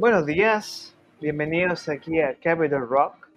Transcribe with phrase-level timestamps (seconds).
[0.00, 3.28] Buenos días, bienvenidos aquí a Capital Rock,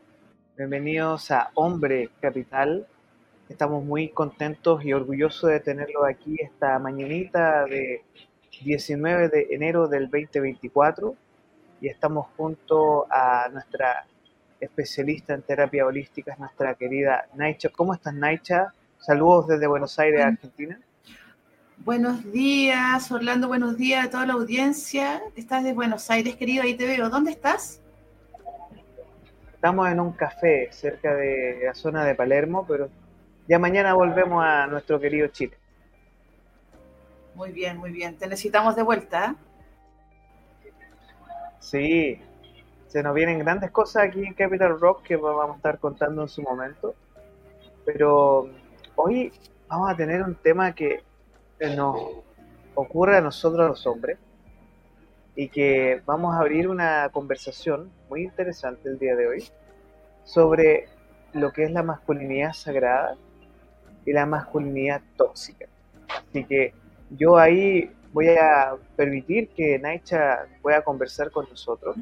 [0.55, 2.87] bienvenidos a Hombre Capital.
[3.49, 8.05] Estamos muy contentos y orgullosos de tenerlo aquí esta mañanita de
[8.63, 11.13] 19 de enero del 2024
[11.81, 14.05] y estamos junto a nuestra
[14.61, 17.67] especialista en terapia holística, nuestra querida Naicha.
[17.75, 18.73] ¿Cómo estás, Naicha?
[18.99, 20.79] Saludos desde Buenos Aires, Argentina.
[21.79, 25.21] Buenos días, Orlando, buenos días a toda la audiencia.
[25.35, 27.09] Estás de Buenos Aires, querido, ahí te veo.
[27.09, 27.81] ¿Dónde estás?
[29.53, 32.89] Estamos en un café cerca de la zona de Palermo, pero
[33.49, 35.57] ya mañana volvemos a nuestro querido Chile.
[37.35, 38.15] Muy bien, muy bien.
[38.17, 39.35] Te necesitamos de vuelta.
[40.63, 40.69] ¿eh?
[41.59, 42.21] Sí,
[42.87, 46.29] se nos vienen grandes cosas aquí en Capital Rock que vamos a estar contando en
[46.29, 46.95] su momento.
[47.85, 48.49] Pero
[48.95, 49.33] hoy
[49.67, 51.01] vamos a tener un tema que
[51.69, 51.97] nos
[52.75, 54.17] ocurre a nosotros los hombres
[55.35, 59.43] y que vamos a abrir una conversación muy interesante el día de hoy
[60.23, 60.87] sobre
[61.33, 63.15] lo que es la masculinidad sagrada
[64.05, 65.67] y la masculinidad tóxica.
[66.29, 66.73] Así que
[67.09, 71.95] yo ahí voy a permitir que Naicha pueda conversar con nosotros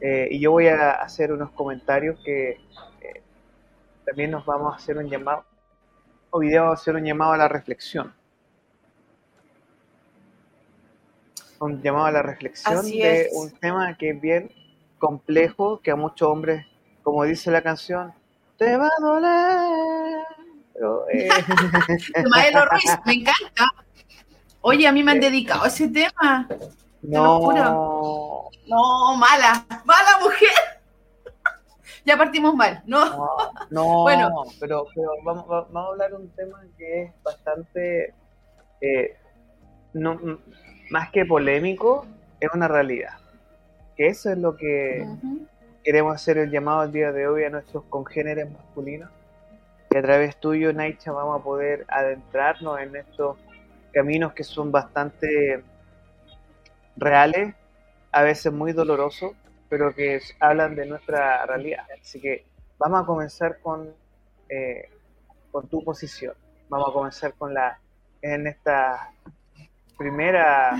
[0.00, 3.22] eh, y yo voy a hacer unos comentarios que eh,
[4.04, 5.44] también nos vamos a hacer un llamado,
[6.40, 8.12] día vamos a hacer un llamado a la reflexión.
[11.60, 14.50] Un llamado a la reflexión de un tema que es bien
[14.98, 16.66] complejo, que a muchos hombres,
[17.02, 18.12] como dice la canción,
[18.56, 20.24] te va a doler.
[20.72, 21.28] Pero, eh...
[22.70, 23.70] Ruiz, me encanta.
[24.60, 26.48] Oye, a mí me han dedicado a ese tema.
[27.02, 28.50] No.
[28.66, 30.48] No, mala, mala mujer.
[32.04, 33.04] ya partimos mal, ¿no?
[33.70, 34.44] No, bueno.
[34.58, 38.14] pero, pero vamos, vamos, a hablar de un tema que es bastante...
[38.80, 39.16] Eh,
[39.92, 40.18] no,
[40.90, 42.06] más que polémico,
[42.40, 43.18] es una realidad.
[43.96, 45.06] Que eso es lo que
[45.82, 49.10] queremos hacer el llamado el día de hoy a nuestros congéneres masculinos.
[49.90, 53.36] Que a través tuyo, Naicha, vamos a poder adentrarnos en estos
[53.92, 55.62] caminos que son bastante
[56.96, 57.54] reales,
[58.12, 59.32] a veces muy dolorosos,
[59.68, 61.84] pero que hablan de nuestra realidad.
[62.00, 62.44] Así que
[62.78, 63.88] vamos a comenzar con,
[64.48, 64.90] eh,
[65.50, 66.34] con tu posición.
[66.68, 67.78] Vamos a comenzar con la
[68.22, 69.12] en esta
[69.96, 70.78] primera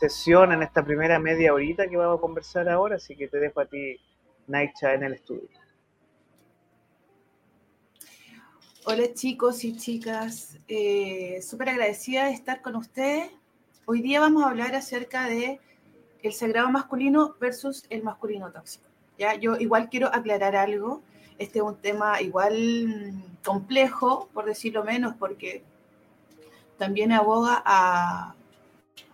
[0.00, 3.60] sesión, en esta primera media horita que vamos a conversar ahora, así que te dejo
[3.60, 3.96] a ti,
[4.46, 5.48] Naicha, en el estudio.
[8.84, 13.32] Hola chicos y chicas, eh, súper agradecida de estar con ustedes.
[13.84, 15.60] Hoy día vamos a hablar acerca de
[16.22, 18.86] el sagrado masculino versus el masculino tóxico.
[19.18, 21.02] Ya, yo igual quiero aclarar algo.
[21.38, 23.12] Este es un tema igual
[23.44, 25.64] complejo, por decirlo menos, porque
[26.78, 28.34] también aboga a,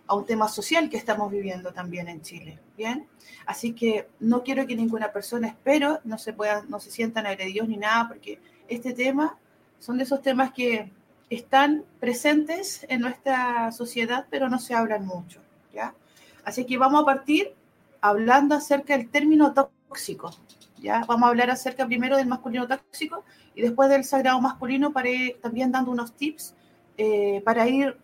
[0.09, 2.59] un tema social que estamos viviendo también en Chile.
[2.77, 3.07] Bien,
[3.47, 7.67] así que no quiero que ninguna persona, espero, no se puedan, no se sientan agredidos
[7.67, 9.37] ni nada, porque este tema
[9.79, 10.91] son de esos temas que
[11.29, 15.39] están presentes en nuestra sociedad, pero no se hablan mucho.
[15.73, 15.95] ¿ya?
[16.43, 17.53] Así que vamos a partir
[18.01, 20.31] hablando acerca del término tóxico.
[20.77, 21.03] ¿ya?
[21.07, 23.23] Vamos a hablar acerca primero del masculino tóxico
[23.55, 25.09] y después del sagrado masculino para
[25.41, 26.55] también dando unos tips
[26.97, 27.97] eh, para ir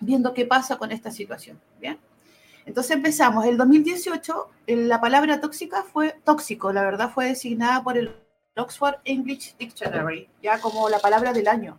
[0.00, 1.60] viendo qué pasa con esta situación.
[1.80, 1.98] ¿bien?
[2.66, 3.44] Entonces empezamos.
[3.46, 8.14] El 2018, la palabra tóxica fue tóxico, la verdad fue designada por el
[8.56, 11.78] Oxford English Dictionary, ya como la palabra del año.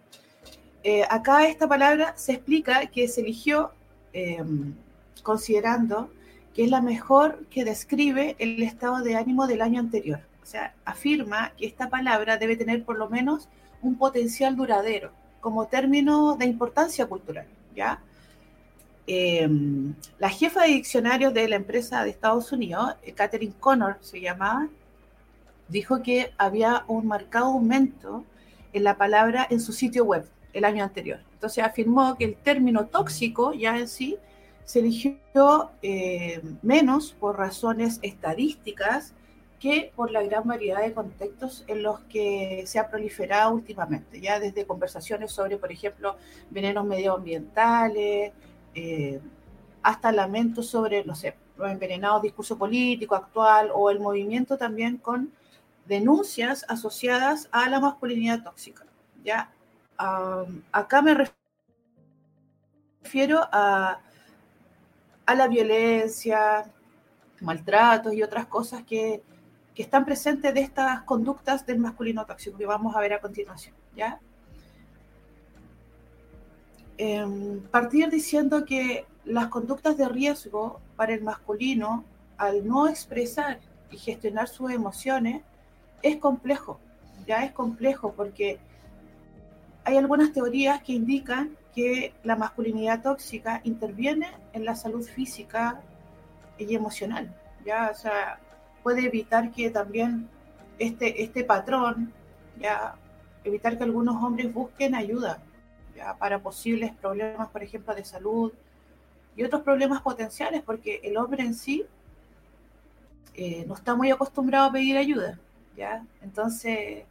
[0.84, 3.72] Eh, acá esta palabra se explica que se eligió
[4.14, 4.76] em,
[5.24, 6.12] considerando
[6.54, 10.20] que es la mejor que describe el estado de ánimo del año anterior.
[10.44, 13.50] O sea, afirma que esta palabra debe tener por lo menos
[13.82, 15.12] un potencial duradero
[15.46, 17.46] como término de importancia cultural,
[17.76, 18.02] ¿ya?
[19.06, 24.20] Em, la jefa de diccionarios de la empresa de Estados Unidos, eh, Catherine Connor se
[24.20, 24.68] llamaba,
[25.68, 28.26] dijo que había un marcado aumento
[28.74, 31.20] en la palabra en su sitio web el año anterior.
[31.34, 34.18] Entonces afirmó que el término tóxico ya en sí
[34.64, 39.14] se eligió eh, menos por razones estadísticas
[39.60, 44.40] que por la gran variedad de contextos en los que se ha proliferado últimamente, ya
[44.40, 46.18] desde conversaciones sobre, por ejemplo,
[46.50, 48.34] venenos medioambientales,
[48.74, 49.20] eh,
[49.82, 55.32] hasta lamentos sobre, no sé, los envenenados discurso político actual o el movimiento también con
[55.86, 58.86] denuncias asociadas a la masculinidad tóxica.
[59.24, 59.52] ¿ya?
[60.72, 61.30] acá me
[63.02, 64.02] refiero a,
[65.26, 66.66] a la violencia,
[67.40, 69.24] maltratos y otras cosas que
[69.76, 73.76] que están presentes de estas conductas del masculino tóxico que vamos a ver a continuación.
[73.96, 74.20] ¿ya?
[76.98, 82.06] Em, partir diciendo que las conductas de riesgo para el masculino
[82.38, 83.60] al no expresar
[83.92, 85.42] y gestionar sus emociones
[86.02, 86.80] es complejo,
[87.28, 88.60] ya es complejo porque
[89.84, 95.82] hay algunas teorías que indican que la masculinidad tóxica interviene en la salud física
[96.58, 97.36] y emocional,
[97.66, 98.40] ya, o sea,
[98.86, 100.30] puede evitar que también
[100.78, 102.14] este, este patrón,
[102.60, 102.94] ya,
[103.44, 105.42] evitar que algunos hombres busquen ayuda
[105.96, 108.54] ya, para posibles problemas, por ejemplo, de salud
[109.36, 111.84] y otros problemas potenciales, porque el hombre en sí
[113.34, 115.40] eh, no está muy acostumbrado a pedir ayuda,
[115.76, 116.06] ¿ya?
[116.22, 117.06] Entonces,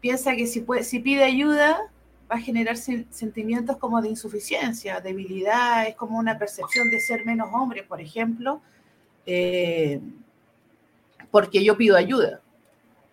[0.00, 1.90] piensa que si, puede, si pide ayuda
[2.30, 7.48] va a generar sentimientos como de insuficiencia, debilidad, es como una percepción de ser menos
[7.52, 8.62] hombre, por ejemplo,
[9.26, 10.00] eh,
[11.30, 12.40] porque yo pido ayuda.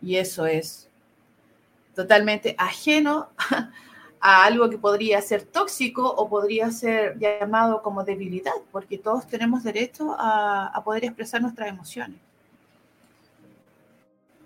[0.01, 0.87] Y eso es
[1.95, 3.29] totalmente ajeno
[4.19, 9.63] a algo que podría ser tóxico o podría ser llamado como debilidad, porque todos tenemos
[9.63, 12.19] derecho a, poder expresar nuestras emociones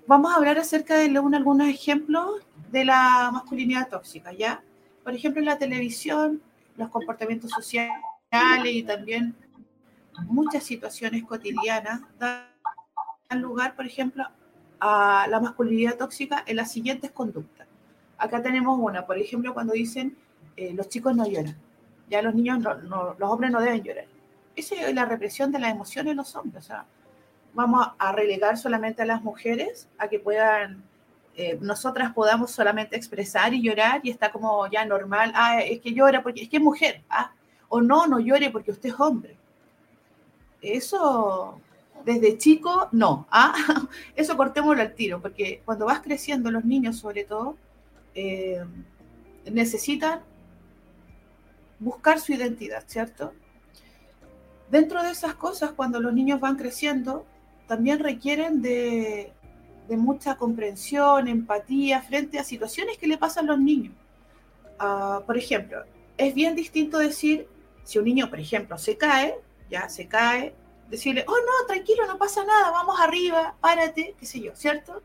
[0.10, 2.42] vamos a hablar acerca de algunos ejemplos
[2.72, 4.60] de la masculinidad tóxica, ¿ya?
[5.04, 6.42] Por ejemplo, en la televisión,
[6.77, 7.94] los comportamientos sociales
[8.65, 9.36] y también
[10.25, 12.49] muchas situaciones cotidianas dan
[13.38, 14.26] lugar, por ejemplo,
[14.80, 17.68] a la masculinidad tóxica en las siguientes conductas.
[18.18, 20.18] Acá tenemos una, por ejemplo, cuando dicen
[20.58, 21.56] eh, los chicos no lloran,
[22.10, 24.06] ya los niños, no, los hombres no deben llorar.
[24.56, 26.66] Esa es la represión de las emociones de los hombres.
[26.66, 26.86] O sea,
[27.54, 30.84] vamos a relegar solamente a las mujeres a que puedan,
[31.36, 35.94] eh, nosotras podamos solamente expresar y llorar y está como ya normal, ah, es que
[35.94, 37.32] llora porque es que es mujer, ah,
[37.70, 39.38] o no, no llore porque usted es hombre.
[40.62, 41.62] Eso
[42.06, 43.54] desde chico, no, ah,
[44.16, 47.57] eso cortémoslo al tiro, porque cuando vas creciendo los niños sobre todo,
[48.16, 48.63] eh,
[49.51, 50.22] necesitan
[51.80, 53.34] buscar su identidad, ¿cierto?
[54.69, 57.25] Dentro de esas cosas, cuando los niños van creciendo,
[57.68, 59.34] también requieren de,
[59.90, 63.94] mucha comprensión, empatía frente a situaciones que le pasan a los niños.
[64.78, 65.84] Ah, por ejemplo,
[66.18, 67.48] es bien distinto decir,
[67.84, 69.36] si un niño, por ejemplo, se cae,
[69.69, 70.54] ya se cae,
[70.89, 75.01] decirle, oh no, tranquilo, no pasa nada, vamos arriba, párate, qué sé yo, ¿cierto?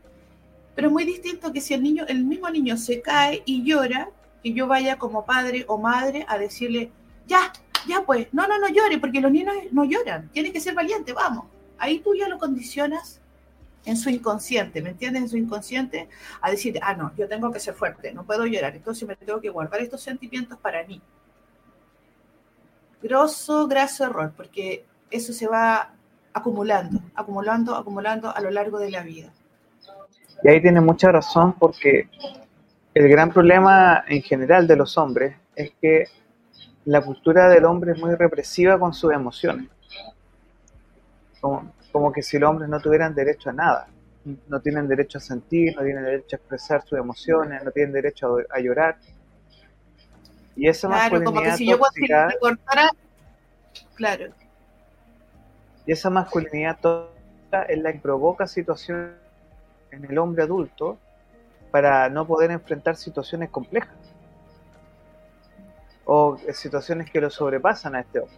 [0.75, 4.09] Pero es muy distinto que si el niño, el mismo niño se cae y llora,
[4.43, 6.91] que yo vaya como padre o madre a decirle,
[7.27, 7.51] ya,
[7.87, 11.13] ya pues, no, no, no llore, porque los niños no lloran, tiene que ser valiente,
[11.13, 11.45] vamos
[11.77, 13.21] ahí tú ya lo condicionas
[13.85, 15.23] en su inconsciente, ¿me entiendes?
[15.23, 16.09] En su inconsciente
[16.41, 19.39] a decir, ah, no, yo tengo que ser fuerte, no puedo llorar, entonces me tengo
[19.39, 21.01] que guardar estos sentimientos para mí.
[23.03, 24.85] Grosso, graso error, porque
[25.15, 25.93] eso se va
[26.33, 29.31] acumulando, acumulando, acumulando a lo largo de la vida.
[30.43, 32.09] Y ahí tiene mucha razón porque
[32.93, 36.05] el gran problema en general de los hombres es que
[36.85, 39.69] la cultura del hombre es muy represiva con sus emociones
[41.91, 43.87] como, que si los hombres no tuvieran derecho a nada.
[44.47, 48.37] No tienen derecho a sentir, no tienen derecho a expresar sus emociones, no tienen derecho
[48.49, 48.97] a, llorar.
[50.55, 52.89] Y esa claro, como que si yo cortara,
[53.93, 54.33] claro.
[55.85, 59.13] Y esa masculinidad tóxica es la que provoca situaciones
[59.91, 60.97] en el hombre adulto
[61.71, 63.95] para no poder enfrentar situaciones complejas
[66.05, 68.37] o situaciones que lo sobrepasan a este hombre.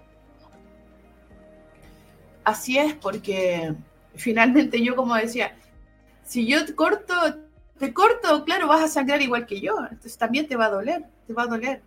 [2.43, 3.73] Así es, porque
[4.15, 5.55] finalmente yo como decía,
[6.23, 7.13] si yo te corto,
[7.77, 11.03] te corto, claro, vas a sangrar igual que yo, entonces también te va a doler,
[11.27, 11.81] te va a doler.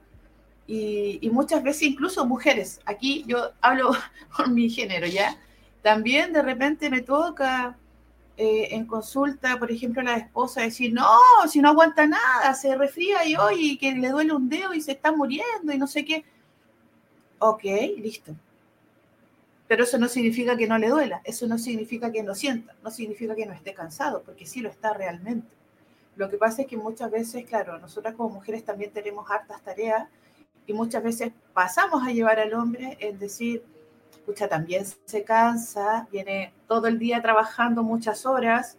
[0.67, 3.91] Y, muchas veces incluso mujeres, aquí yo hablo
[4.37, 5.37] por mi género, ¿ya?
[5.83, 7.77] También de repente me toca
[8.37, 11.07] eh, en consulta, por ejemplo, la esposa decir, no,
[11.47, 14.93] si no aguanta nada, se resfría y hoy que le duele un dedo y se
[14.93, 16.25] está muriendo y no sé qué.
[17.39, 17.65] Ok,
[17.99, 18.35] listo.
[19.69, 22.91] Pero eso no significa que no le duela, eso no significa que no sienta, no
[22.91, 25.49] significa que no esté cansado, porque sí lo está realmente.
[26.17, 30.09] Lo que pasa es que muchas veces, claro, nosotras como mujeres también tenemos hartas tareas
[30.67, 33.63] y muchas veces pasamos a llevar al hombre en decir,
[34.21, 38.79] escucha, también se cansa, viene todo el día trabajando muchas horas,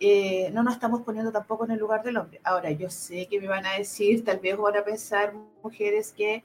[0.00, 2.40] eh, no nos estamos poniendo tampoco en el lugar del hombre.
[2.44, 6.44] Ahora, yo sé que me van a decir, tal vez van a pensar mujeres que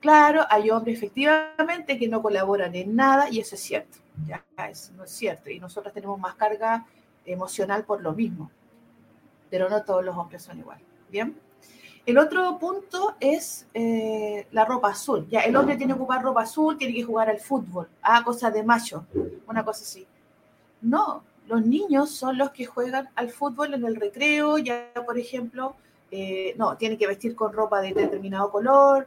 [0.00, 4.92] Claro, hay hombres efectivamente que no colaboran en nada y eso es cierto, ya eso
[4.94, 5.50] no es cierto.
[5.50, 6.86] Y nosotros tenemos más carga
[7.26, 8.50] emocional por lo mismo,
[9.50, 10.80] pero no todos los hombres son igual.
[11.10, 11.36] Bien.
[12.10, 15.28] El otro punto es eh, la ropa azul.
[15.30, 18.52] Ya, el hombre tiene que ocupar ropa azul, tiene que jugar al fútbol, ah, cosas
[18.52, 19.06] de macho,
[19.46, 20.04] una cosa así.
[20.82, 25.76] No, los niños son los que juegan al fútbol en el recreo, ya por ejemplo,
[26.10, 29.06] eh, no, tienen que vestir con ropa de determinado color,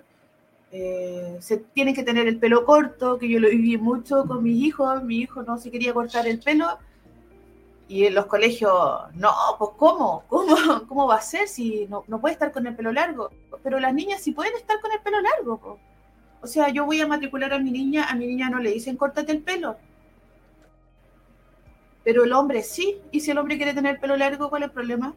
[0.72, 4.64] eh, se tienen que tener el pelo corto, que yo lo viví mucho con mis
[4.64, 6.80] hijos, mi hijo no se quería cortar el pelo,
[7.88, 8.74] y en los colegios,
[9.14, 10.24] no, pues ¿cómo?
[10.28, 10.56] ¿Cómo,
[10.88, 13.30] cómo va a ser si no, no puede estar con el pelo largo?
[13.62, 15.80] Pero las niñas sí pueden estar con el pelo largo.
[16.42, 18.98] O sea, yo voy a matricular a mi niña, a mi niña no le dicen
[18.98, 19.78] córtate el pelo.
[22.04, 24.74] Pero el hombre sí, y si el hombre quiere tener pelo largo, ¿cuál es el
[24.74, 25.16] problema?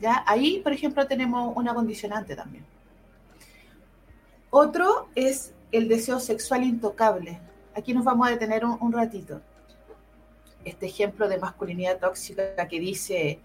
[0.00, 0.22] ¿Ya?
[0.26, 2.64] Ahí, por ejemplo, tenemos una condicionante también.
[4.50, 7.40] Otro es el deseo sexual intocable.
[7.74, 9.40] Aquí nos vamos a detener un, ratito.
[10.64, 13.38] Este ejemplo de masculinidad tóxica que dice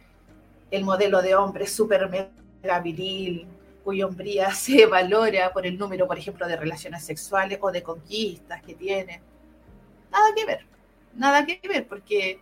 [0.71, 3.47] el modelo de hombre súper mega viril,
[3.83, 8.61] cuya hombría se valora por el número, por ejemplo, de relaciones sexuales o de conquistas
[8.61, 9.21] que tiene.
[10.11, 10.65] Nada que ver,
[11.15, 12.39] nada que ver, porque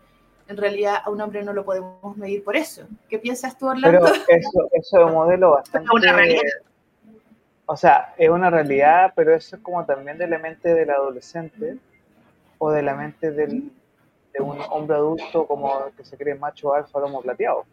[0.48, 2.84] en realidad a un hombre no lo podemos medir por eso.
[3.10, 4.00] ¿Qué piensas tú, Orlando?
[4.00, 5.90] Pero eso, eso es un modelo bastante...
[5.94, 6.42] Una realidad.
[7.66, 11.78] O sea, es una realidad, pero eso es como también de la mente del adolescente
[12.58, 13.72] o de la mente del,
[14.34, 17.66] de un hombre adulto como que se cree macho alfa lomo plateado.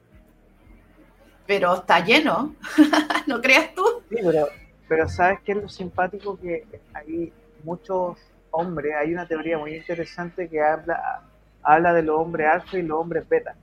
[1.46, 2.54] Pero está lleno,
[3.26, 3.84] ¿no creas tú?
[4.10, 4.48] Sí, pero,
[4.88, 6.38] pero ¿sabes qué es lo simpático?
[6.38, 7.32] Que hay
[7.64, 8.18] muchos
[8.50, 11.22] hombres, hay una teoría muy interesante que habla
[11.62, 13.54] habla de los hombres alfa y los hombres beta.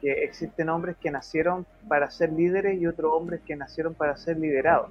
[0.00, 4.38] Que existen hombres que nacieron para ser líderes y otros hombres que nacieron para ser
[4.38, 4.90] liderados.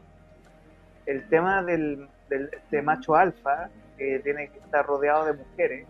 [1.06, 5.86] El tema del, de macho alfa, que tiene que estar rodeado de mujeres,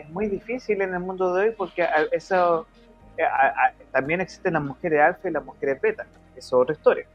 [0.00, 2.66] es muy difícil en el mundo de hoy porque eso,
[3.16, 3.24] eh,
[3.90, 6.06] también existen las mujeres alfa y las mujeres beta.
[6.36, 7.06] Eso es otra historia.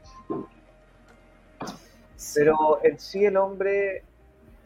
[2.34, 4.04] Pero en sí el hombre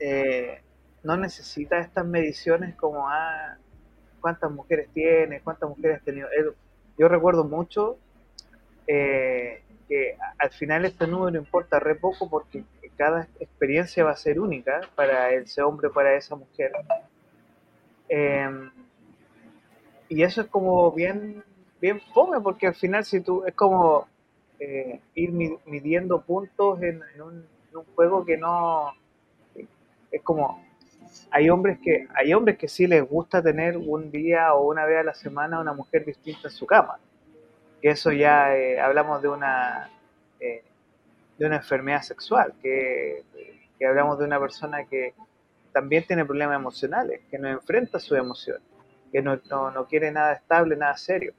[0.00, 0.60] eh,
[1.02, 3.56] no necesita estas mediciones como ah,
[4.20, 6.28] cuántas mujeres tiene, cuántas mujeres ha tenido.
[6.98, 7.98] Yo recuerdo mucho
[8.86, 12.64] eh, que al final este número importa re poco porque
[12.96, 16.72] cada experiencia va a ser única para ese hombre, para esa mujer.
[18.08, 18.70] Em,
[20.08, 21.44] y eso es como bien,
[21.80, 24.08] bien fome porque al final si tú es como
[24.58, 25.32] eh, ir
[25.66, 27.46] midiendo puntos en, un,
[27.94, 28.92] juego que no
[30.10, 30.64] es como
[31.30, 34.98] hay hombres que hay hombres que sí les gusta tener un día o una vez
[34.98, 36.98] a la semana una mujer distinta en su cama.
[37.80, 39.90] Que eso ya eh, hablamos de una
[40.40, 40.64] eh,
[41.38, 43.22] de una enfermedad sexual que,
[43.86, 45.14] hablamos de una persona que
[45.78, 48.58] también tiene problemas emocionales que no enfrenta su emoción
[49.12, 51.34] que no, no, quiere nada estable nada serio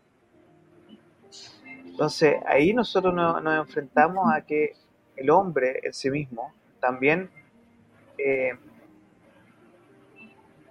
[1.85, 4.75] entonces ahí nosotros nos enfrentamos a que
[5.17, 7.29] el hombre en sí mismo también
[8.17, 8.51] eh,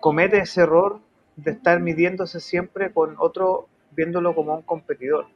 [0.01, 1.01] comete ese error
[1.37, 5.27] de estar midiéndose siempre con otro, viéndolo como un competidor.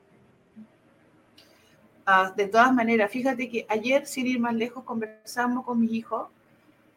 [2.05, 6.31] Ah, de todas maneras, fíjate que ayer, sin ir más lejos, conversamos con mi hijo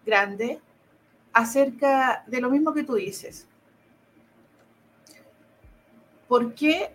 [0.05, 0.59] grande
[1.35, 3.47] acerca de lo mismo que tú dices.
[6.27, 6.89] ¿Por qué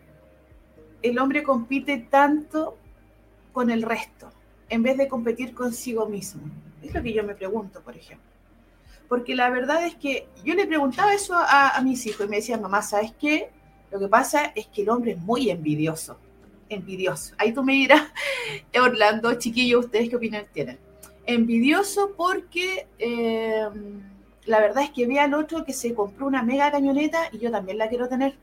[1.02, 2.76] el hombre compite tanto
[3.52, 4.32] con el resto
[4.68, 6.42] en vez de competir consigo mismo?
[6.82, 8.30] Es lo que yo me pregunto, por ejemplo
[9.10, 12.62] porque la verdad es que yo le preguntaba eso a, mis hijos y me decían,
[12.62, 13.50] mamá, ¿sabes qué?
[13.90, 16.16] Lo que pasa es que el hombre es muy envidioso,
[16.68, 17.34] envidioso.
[17.36, 18.02] Ahí tú me dirás,
[18.80, 20.78] Orlando, chiquillo, ¿ustedes qué opinión tienen?
[21.26, 23.68] Envidioso porque eh,
[24.50, 27.50] la verdad es que ve al otro que se compró una mega cañoneta y yo
[27.50, 28.34] también la quiero tener.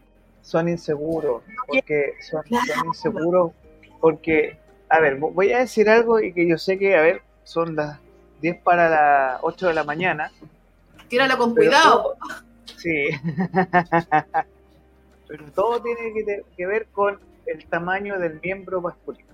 [0.41, 3.51] Son inseguros, porque son, son inseguros,
[3.99, 4.57] porque,
[4.89, 7.99] a ver, voy a decir algo y que yo sé que, a ver, son las
[8.41, 10.31] 10 para las 8 de la mañana,
[11.09, 12.15] Tíralo con cuidado.
[12.77, 13.09] sí.
[15.27, 16.13] Pero todo tiene
[16.55, 19.27] que, ver con el tamaño del miembro masculino.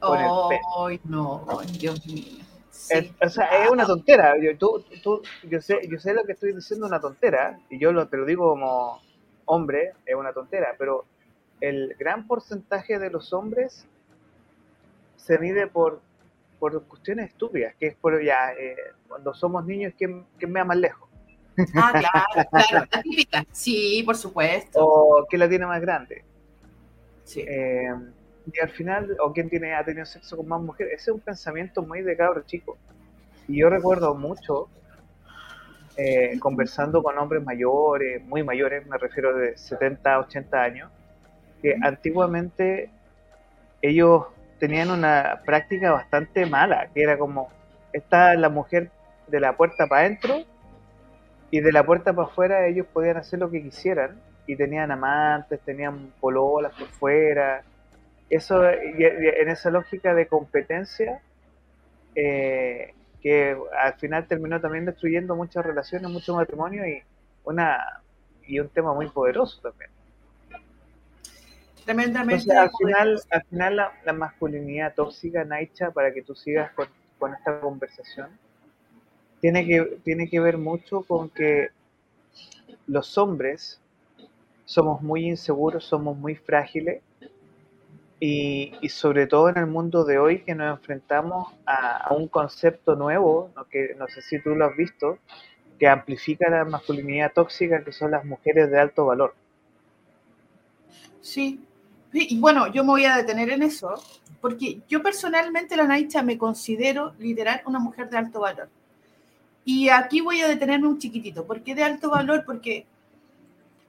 [0.00, 1.46] Ay, no,
[1.78, 2.44] Dios mío.
[3.20, 4.34] O sea, es una tontera.
[4.40, 7.92] Yo, tú, tú, yo, sé, yo sé lo que estoy diciendo, una tontera, y yo
[7.92, 9.00] lo, te lo digo como
[9.44, 11.04] hombre, es una tontera, pero
[11.60, 13.86] el gran porcentaje de los hombres
[15.16, 16.00] se mide por,
[16.58, 18.76] por cuestiones estúpidas, que es por ya, eh,
[19.08, 21.08] cuando somos niños, ¿quién, ¿quién me da más lejos?
[21.74, 23.44] Ah, claro, claro, la típica.
[23.50, 24.78] Sí, por supuesto.
[24.80, 26.24] O quién la tiene más grande.
[27.24, 27.40] Sí.
[27.40, 27.92] Eh,
[28.52, 30.94] y al final, o quién tiene, ha tenido sexo con más mujeres.
[30.94, 32.76] Ese es un pensamiento muy de cabro chico.
[33.46, 34.68] Y yo recuerdo mucho
[35.96, 40.90] eh, conversando con hombres mayores, muy mayores, me refiero de 70, 80 años,
[41.60, 42.90] que antiguamente
[43.82, 44.26] ellos
[44.58, 47.48] tenían una práctica bastante mala, que era como,
[47.92, 48.90] está la mujer
[49.26, 50.36] de la puerta para adentro
[51.50, 55.60] y de la puerta para afuera ellos podían hacer lo que quisieran y tenían amantes,
[55.60, 57.62] tenían pololas por fuera.
[58.30, 61.22] Eso, en esa lógica de competencia,
[62.14, 67.02] eh, que al final terminó también destruyendo muchas relaciones, muchos matrimonios y,
[67.44, 68.02] una,
[68.46, 69.90] y un tema muy poderoso también.
[71.84, 72.54] Tremendamente.
[72.54, 76.86] al final, al final la, masculinidad tóxica, Naicha, para que tú sigas con,
[77.18, 78.28] con esta conversación,
[79.40, 81.68] tiene que, tiene que ver mucho con que
[82.86, 83.80] los hombres
[84.66, 87.02] somos muy inseguros, somos muy frágiles
[88.20, 93.50] y, sobre todo en el mundo de hoy que nos enfrentamos a, un concepto nuevo,
[93.70, 95.18] que no sé si tú lo has visto,
[95.78, 99.34] que amplifica la masculinidad tóxica, que son las mujeres de alto valor.
[101.20, 101.60] Sí,
[102.12, 103.94] y bueno, yo me voy a detener en eso,
[104.40, 108.68] porque yo personalmente, la Naicha, me considero literal una mujer de alto valor.
[109.64, 111.46] Y aquí voy a detenerme un chiquitito.
[111.46, 112.44] ¿Por qué de alto valor?
[112.46, 112.86] Porque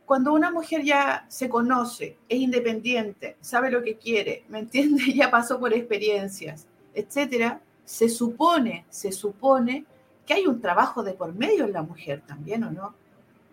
[0.09, 5.03] cuando una mujer ya se conoce, es independiente, sabe lo que quiere, ¿me entiende?
[5.13, 9.85] Ya pasó por experiencias, etcétera, se supone, se supone
[10.25, 12.95] que hay un trabajo de por medio en la mujer también, ¿o no?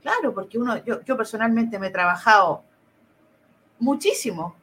[0.00, 2.62] Claro, porque uno, yo, yo personalmente me he trabajado
[3.78, 4.54] muchísimo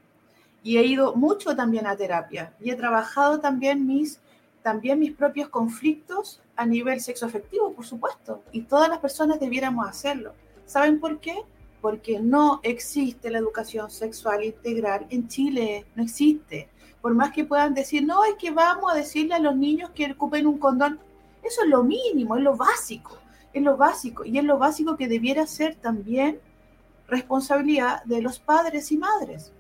[0.64, 4.20] y he ido mucho también a terapia y he trabajado también mis
[4.64, 10.34] también mis propios conflictos a nivel sexoafectivo, por supuesto, y todas las personas debiéramos hacerlo.
[10.66, 11.44] ¿Saben por qué?
[11.84, 16.70] Porque no existe la educación sexual integral en Chile, no existe.
[17.02, 20.10] Por más que puedan decir, no, es que vamos a decirle a los niños que
[20.10, 21.02] ocupen un condón,
[21.44, 23.18] eso es lo mínimo, es lo básico,
[23.52, 26.40] es lo básico, y es lo básico que debiera ser también
[27.10, 29.52] responsabilidad de los padres y madres.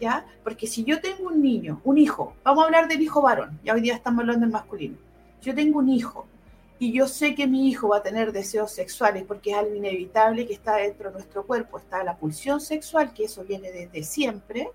[0.00, 0.24] ¿ya?
[0.44, 3.74] Porque si yo tengo un niño, un hijo, vamos a hablar del hijo varón, ya
[3.74, 4.98] hoy día estamos hablando del masculino.
[5.42, 6.28] Yo tengo un hijo
[6.78, 10.46] y yo sé que mi hijo va a tener deseos sexuales porque es algo inevitable
[10.46, 14.68] que está dentro de nuestro cuerpo, está la pulsión sexual, que eso viene desde siempre.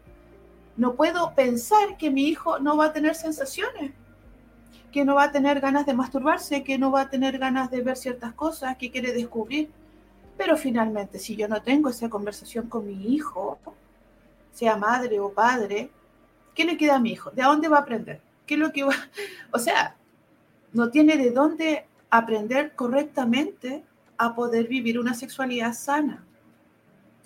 [0.78, 3.92] No puedo pensar que mi hijo no va a tener sensaciones,
[4.92, 7.82] que no va a tener ganas de masturbarse, que no va a tener ganas de
[7.82, 9.70] ver ciertas cosas, que quiere descubrir.
[10.38, 13.60] Pero finalmente, si yo no tengo esa conversación con mi hijo,
[14.54, 15.92] sea madre o padre,
[16.56, 17.30] ¿qué le queda a mi hijo?
[17.30, 18.22] ¿De dónde va a aprender?
[18.48, 18.96] ¿Qué es lo que va?
[19.52, 19.96] O sea,
[20.74, 23.84] no tiene de dónde aprender correctamente
[24.18, 26.24] a poder vivir una sexualidad sana.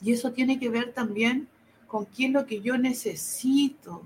[0.02, 1.50] Y eso tiene que ver también
[1.88, 4.04] con qué lo que yo necesito,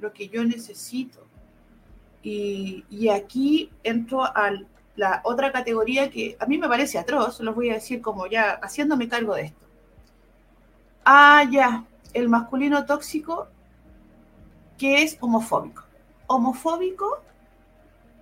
[0.00, 1.26] lo que yo necesito.
[2.22, 4.52] Y, y aquí entro a
[4.96, 8.58] la otra categoría que a mí me parece atroz, lo voy a decir como ya
[8.62, 9.66] haciéndome cargo de esto.
[11.04, 13.48] Ah, ya, el masculino tóxico
[14.76, 15.84] que es homofóbico.
[16.26, 17.22] Homofóbico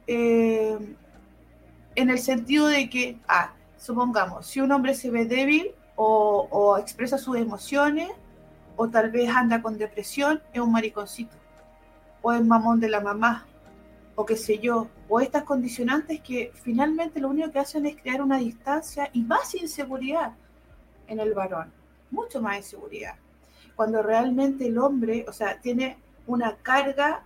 [0.06, 0.78] eh,
[1.96, 7.18] en el sentido de que, ah, supongamos, si un hombre se ve débil o, expresa
[7.18, 8.10] sus emociones,
[8.76, 11.36] o tal vez anda con depresión, es un mariconcito,
[12.22, 13.46] o es mamón de la mamá,
[14.14, 18.22] o qué sé yo, o estas condicionantes que finalmente lo único que hacen es crear
[18.22, 20.32] una distancia y más inseguridad
[21.08, 21.72] en el varón,
[22.10, 23.16] mucho más inseguridad
[23.76, 27.22] cuando realmente el hombre, o sea, tiene una carga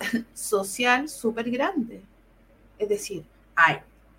[0.34, 2.02] social súper grande.
[2.78, 3.24] Es decir,
[3.54, 3.76] hay,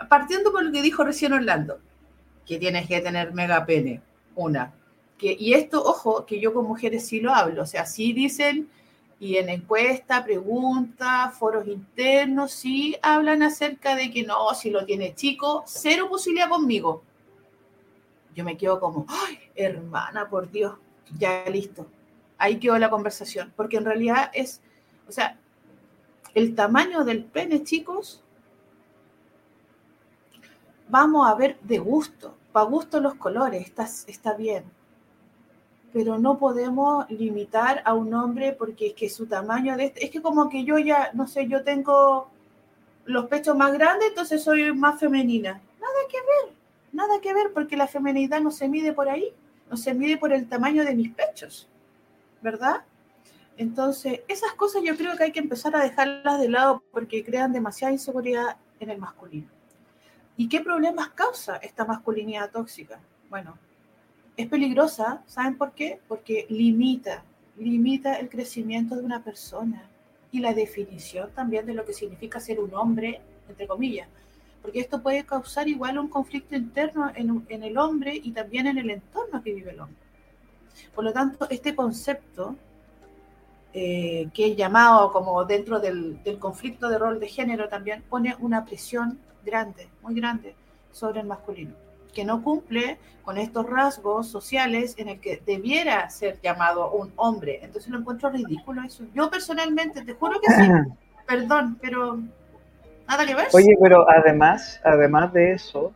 [0.09, 1.79] partiendo por lo que dijo recién Orlando,
[2.45, 4.01] que tienes que tener mega pene,
[4.35, 4.73] una.
[5.17, 8.69] Que, y esto, ojo, que yo con mujeres sí lo hablo, o sea, sí dicen,
[9.19, 15.15] y en encuesta, pregunta, foros internos, sí hablan acerca de que no, si lo tiene
[15.15, 17.01] chico, cero posibilidad conmigo.
[18.35, 20.73] Yo me quedo como, ay, hermana, por Dios,
[21.17, 21.87] ya listo.
[22.37, 24.61] Ahí quedó la conversación, porque en realidad es,
[25.07, 25.39] o sea,
[26.33, 28.21] el tamaño del pene, chicos,
[30.89, 34.63] vamos a ver de gusto, para gusto los colores, está, está bien,
[35.93, 40.11] pero no podemos limitar a un hombre porque es que su tamaño de este, es
[40.11, 42.29] que como que yo ya, no sé, yo tengo
[43.05, 45.61] los pechos más grandes, entonces soy más femenina.
[45.79, 46.55] Nada que ver,
[46.91, 49.33] nada que ver, porque la feminidad no se mide por ahí
[49.69, 51.67] no se mide por el tamaño de mis pechos,
[52.41, 52.83] ¿verdad?
[53.57, 57.53] Entonces, esas cosas yo creo que hay que empezar a dejarlas de lado porque crean
[57.53, 59.47] demasiada inseguridad en el masculino.
[60.37, 62.99] ¿Y qué problemas causa esta masculinidad tóxica?
[63.29, 63.57] Bueno,
[64.35, 65.99] es peligrosa, ¿saben por qué?
[66.07, 67.23] Porque limita,
[67.57, 69.89] limita el crecimiento de una persona
[70.31, 74.09] y la definición también de lo que significa ser un hombre, entre comillas
[74.65, 78.89] porque esto puede causar igual un conflicto interno en, el hombre y también en el
[78.89, 80.01] entorno que vive el hombre.
[80.95, 82.55] Por lo tanto, este concepto,
[83.73, 88.65] eh, que es llamado como dentro del, conflicto de rol de género, también pone una
[88.65, 90.55] presión grande, muy grande,
[90.91, 91.73] sobre el masculino,
[92.13, 97.59] que no cumple con estos rasgos sociales en el que debiera ser llamado un hombre.
[97.63, 99.05] Entonces lo encuentro ridículo eso.
[99.13, 100.69] Yo personalmente, te juro que sí,
[101.27, 102.19] perdón, pero
[103.07, 103.47] Nada que ver.
[103.53, 105.93] Oye, pero además, además de eso,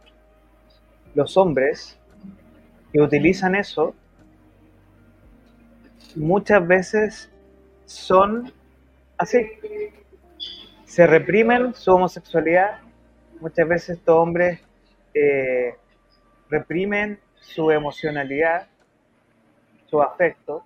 [1.15, 1.97] los hombres
[2.93, 3.95] que utilizan eso
[6.15, 7.29] muchas veces
[7.85, 8.51] son
[9.17, 9.39] así.
[10.85, 12.79] Se reprimen su homosexualidad.
[13.39, 14.59] Muchas veces estos hombres
[15.13, 15.75] eh,
[16.49, 18.67] reprimen su emocionalidad,
[19.89, 20.63] su afecto.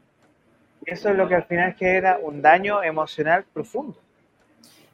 [0.86, 3.98] Y eso es lo que al final genera un daño emocional profundo.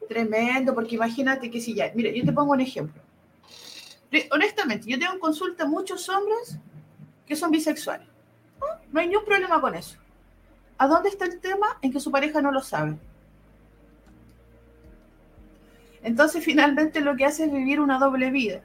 [0.08, 3.02] Tremendo, porque imagínate que si ya, mira, yo te pongo un ejemplo.
[4.32, 6.58] Honestamente, yo tengo en consulta muchos hombres
[7.26, 8.08] que son bisexuales.
[8.92, 9.98] No hay ningún problema con eso.
[10.78, 11.78] ¿A dónde está el tema?
[11.82, 12.98] En que su pareja no lo sabe.
[16.04, 18.62] Entonces, finalmente lo que hace es vivir una doble vida.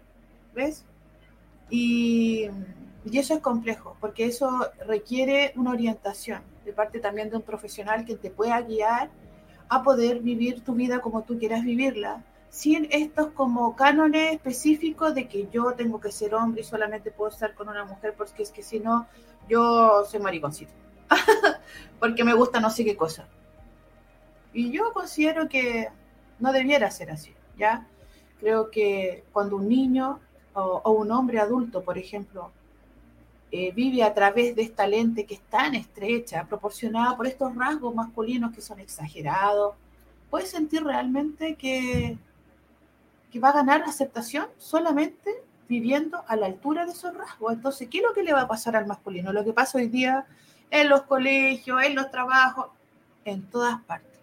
[0.55, 0.85] ¿Ves?
[1.71, 2.49] Y,
[3.05, 8.05] y, eso es complejo, porque eso requiere una orientación de parte también de un profesional
[8.05, 9.11] que te pueda guiar
[9.69, 15.27] a poder vivir tu vida como tú quieras vivirla, sin estos como cánones específicos de
[15.27, 18.53] que yo tengo que ser hombre y solamente puedo estar con una mujer, porque es
[18.53, 19.09] que si no,
[19.49, 20.73] yo soy mariconcito,
[21.99, 23.27] porque me gusta no sé qué cosa.
[24.53, 25.89] Y yo considero que
[26.45, 27.87] no debiera ser así, ¿ya?
[28.39, 30.21] Creo que cuando un niño
[30.53, 32.53] o, un hombre adulto, por ejemplo,
[33.51, 37.95] eh, vive a través de esta lente que es tan estrecha, proporcionada por estos rasgos
[37.95, 39.75] masculinos que son exagerados,
[40.29, 42.19] puede sentir realmente que,
[43.33, 45.31] que va a ganar aceptación solamente
[45.67, 47.55] viviendo a la altura de esos rasgos.
[47.55, 49.33] Entonces, ¿qué es lo que le va a pasar al masculino?
[49.33, 50.27] Lo que pasa hoy día
[50.71, 52.67] en los colegios, en los trabajos,
[53.25, 54.21] en todas partes.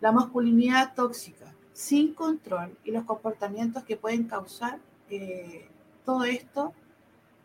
[0.00, 1.37] La masculinidad tóxica,
[1.78, 5.68] sin control y los comportamientos que pueden causar eh,
[6.04, 6.72] todo esto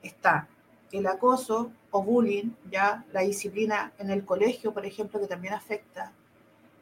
[0.02, 0.48] está
[0.92, 6.14] el acoso o bullying, ya la disciplina en el colegio, por ejemplo, que también afecta,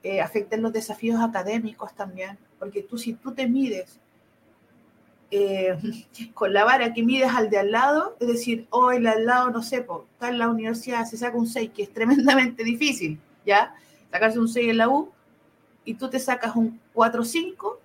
[0.02, 4.00] eh, afecta en los desafíos académicos también, porque tú si tú te mides
[5.30, 5.78] eh,
[6.34, 9.26] con la vara que mides al de al lado, es decir, hoy el de al
[9.26, 13.20] lado, no sé, está en la universidad, se saca un 6, que es tremendamente difícil,
[13.46, 13.76] ¿ya?
[14.10, 15.12] Sacarse un 6 en la U,
[15.86, 17.78] y tú te sacas un 4-5,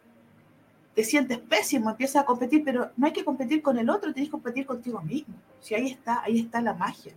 [0.94, 4.28] te sientes pésimo, empiezas a competir, pero no hay que competir con el otro, tienes
[4.28, 5.34] que competir contigo mismo.
[5.60, 7.12] Si ahí está, ahí está la magia.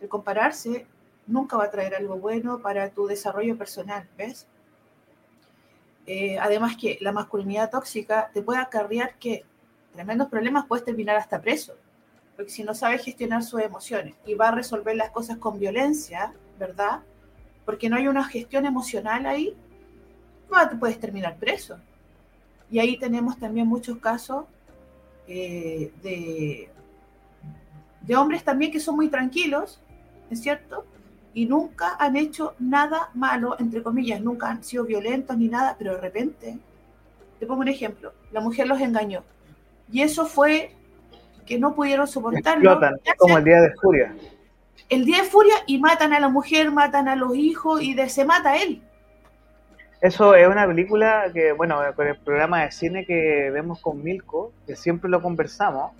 [0.00, 0.86] El compararse
[1.26, 4.46] nunca va a traer algo bueno para tu desarrollo personal, ¿ves?
[6.06, 9.44] Eh, además que la masculinidad tóxica te puede acarrear que
[9.92, 11.74] tremendos problemas puedes terminar hasta preso,
[12.34, 16.32] porque si no sabes gestionar sus emociones y va a resolver las cosas con violencia,
[16.58, 17.00] ¿verdad?
[17.66, 19.54] Porque no hay una gestión emocional ahí,
[20.70, 21.78] te puedes terminar preso.
[22.70, 24.44] Y ahí tenemos también muchos casos
[25.26, 26.68] eh, de,
[28.02, 29.80] de hombres también que son muy tranquilos,
[30.30, 30.84] ¿es cierto?
[31.34, 35.94] Y nunca han hecho nada malo, entre comillas, nunca han sido violentos ni nada, pero
[35.94, 36.58] de repente,
[37.38, 39.22] te pongo un ejemplo, la mujer los engañó.
[39.90, 40.74] Y eso fue
[41.46, 42.72] que no pudieron soportarlo.
[42.72, 44.14] Explotan, como el día de furia.
[44.88, 48.08] El día de furia y matan a la mujer, matan a los hijos y de,
[48.08, 48.82] se mata a él.
[50.00, 54.52] Eso es una película que, bueno, con el programa de cine que vemos con Milko,
[54.64, 55.92] que siempre lo conversamos.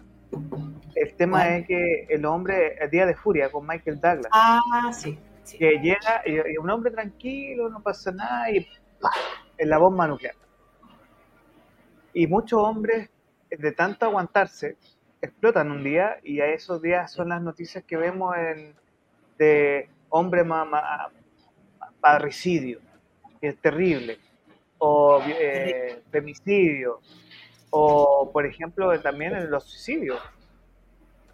[0.95, 4.31] El tema es que el hombre, el día de furia con Michael Douglas.
[4.31, 5.19] Ah, sí.
[5.59, 8.69] Que llega y, un hombre tranquilo, no pasa nada y
[9.01, 9.11] ¡pah!
[9.57, 10.37] en la bomba nuclear.
[12.13, 13.11] Y muchos hombres,
[13.51, 14.77] de tanto aguantarse,
[15.21, 18.77] explotan un día y a esos días son las noticias que vemos en,
[19.39, 20.45] de hombre
[22.01, 22.81] parricidio
[23.41, 24.19] que es terrible,
[24.79, 27.01] o eh, femicidio,
[27.71, 30.21] o por ejemplo también en los suicidios.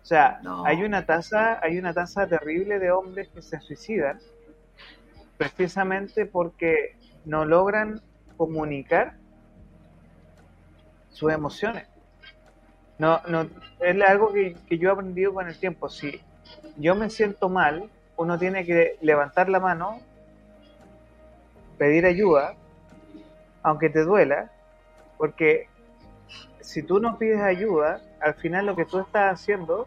[0.02, 4.18] O sea, hay una tasa, hay una tasa terrible de hombres que se suicidan
[5.38, 8.02] precisamente porque no logran
[8.36, 9.14] comunicar
[11.10, 11.88] sus emociones.
[12.98, 13.48] No, no,
[13.80, 15.88] es algo que, que yo he aprendido con el tiempo.
[15.88, 16.20] Si
[16.76, 20.00] yo me siento mal, uno tiene que levantar la mano
[21.78, 22.54] pedir ayuda,
[23.62, 24.50] aunque te duela,
[25.18, 25.68] porque
[26.60, 29.86] si tú no pides ayuda, al final lo que tú estás haciendo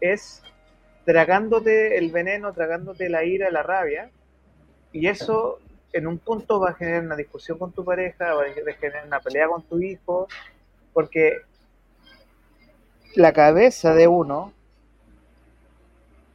[0.00, 0.42] es
[1.04, 4.10] tragándote el veneno, tragándote la ira, la rabia,
[4.92, 5.58] y eso
[5.92, 9.20] en un punto va a generar una discusión con tu pareja, va a generar una
[9.20, 10.26] pelea con tu hijo,
[10.92, 11.42] porque
[13.14, 14.52] la cabeza de uno,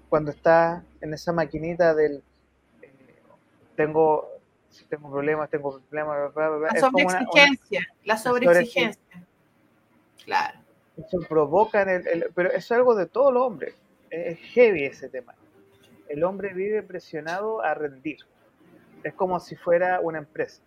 [0.07, 2.23] cuando está en esa maquinita del
[2.81, 2.91] eh,
[3.75, 4.38] tengo
[4.89, 6.73] tengo problemas, tengo problemas.
[6.73, 9.25] La sobreexigencia, la sobreexigencia.
[10.23, 10.59] Claro.
[10.97, 13.73] Eso provoca, el, pero es algo de todo el hombre.
[14.09, 15.33] Es heavy ese tema.
[16.07, 18.17] El hombre vive presionado a rendir.
[19.03, 20.61] Es como si fuera una empresa.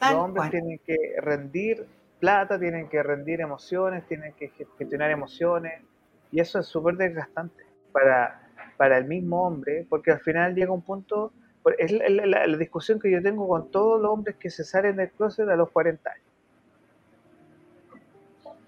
[0.00, 1.86] los hombres tienen que rendir
[2.18, 5.82] plata, tienen que rendir emociones, tienen que gestionar emociones,
[6.30, 10.82] y eso es súper desgastante para, para el mismo hombre, porque al final llega un
[10.82, 11.32] punto,
[11.78, 15.48] es la, discusión que yo tengo con todos los hombres que se salen del closet
[15.48, 16.24] a los 40 años.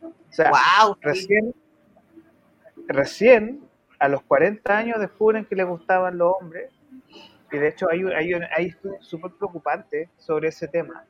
[0.03, 0.51] O sea,
[1.01, 1.55] recién,
[2.89, 3.61] recién
[3.99, 6.71] a los 40 años descubren que les gustaban los hombres,
[7.53, 11.05] y de hecho hay, hay, hay estudios súper preocupantes sobre ese tema,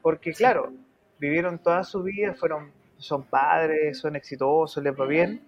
[0.00, 0.72] porque claro,
[1.18, 5.44] vivieron toda su vida, fueron, son padres, son exitosos, les va bien,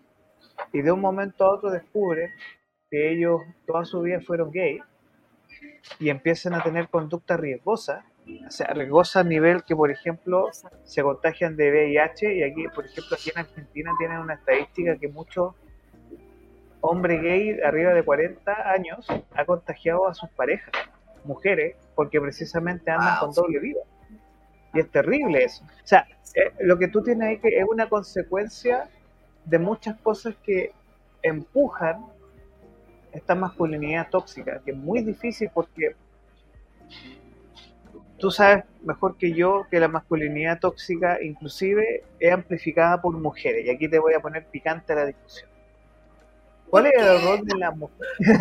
[0.73, 2.31] y de un momento a otro descubren
[2.91, 4.81] que ellos toda su vida fueron gay
[5.99, 8.05] y empiezan a tener conducta riesgosa,
[8.47, 10.49] o sea, riesgosa a nivel que, por ejemplo,
[10.85, 15.09] se contagian de VIH y aquí, por ejemplo, aquí en Argentina tienen una estadística que
[15.09, 15.55] muchos
[16.81, 20.73] hombres gay arriba de 40 años ha contagiado a sus parejas,
[21.25, 23.81] mujeres, porque precisamente andan con doble vida.
[24.75, 25.65] Y es terrible eso.
[25.65, 28.89] O sea, eh, lo que tú tienes ahí que es una consecuencia
[29.45, 30.73] de muchas cosas que
[31.23, 32.05] empujan
[33.15, 35.95] esta masculinidad tóxica, que es muy difícil porque
[38.19, 43.67] tú sabes mejor que yo que la masculinidad tóxica inclusive es amplificada por mujeres.
[43.67, 45.49] Y aquí te voy a poner picante la discusión.
[46.69, 48.09] ¿Cuál es el rol de la mujer?
[48.19, 48.35] qué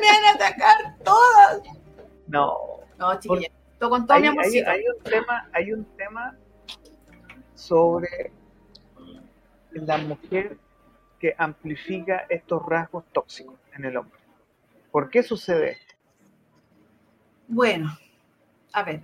[0.00, 1.62] me van a atacar todas?
[2.28, 2.56] No.
[2.98, 3.48] No, chiquilla.
[3.80, 6.36] Con todo hay, hay, hay, un tema, hay un tema
[7.54, 8.30] sobre
[9.72, 10.58] la mujer
[11.20, 14.18] que amplifica estos rasgos tóxicos en el hombre.
[14.90, 15.94] ¿Por qué sucede esto?
[17.46, 17.96] Bueno,
[18.72, 19.02] a ver,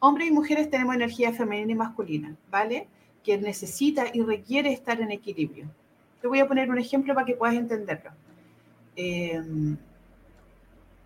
[0.00, 2.88] hombres y mujeres tenemos energía femenina y masculina, ¿vale?
[3.22, 5.70] Que necesita y requiere estar en equilibrio.
[6.20, 8.10] Te voy a poner un ejemplo para que puedas entenderlo.
[8.96, 9.76] Em,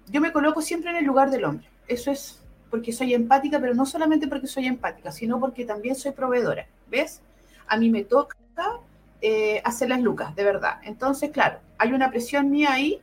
[0.08, 1.68] yo me coloco siempre en el lugar del hombre.
[1.86, 6.12] Eso es porque soy empática, pero no solamente porque soy empática, sino porque también soy
[6.12, 6.66] proveedora.
[6.88, 7.20] ¿Ves?
[7.66, 8.36] A mí me toca
[9.20, 10.78] eh, hacer las lucas, de verdad.
[10.84, 13.00] Entonces, claro, hay una presión mía ahí,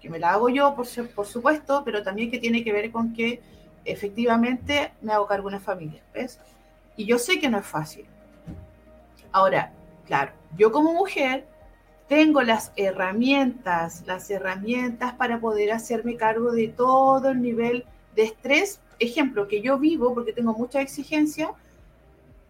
[0.00, 3.12] que me la hago yo, por, por supuesto, pero también que tiene que ver con
[3.12, 3.40] que
[3.84, 6.38] efectivamente me hago cargo de una familia, ¿ves?
[6.96, 8.04] Y yo sé que no es fácil.
[9.32, 9.72] Ahora,
[10.06, 11.46] claro, yo como mujer
[12.08, 17.84] tengo las herramientas, las herramientas para poder hacerme cargo de todo el nivel
[18.16, 21.52] de estrés, ejemplo, que yo vivo porque tengo mucha exigencia,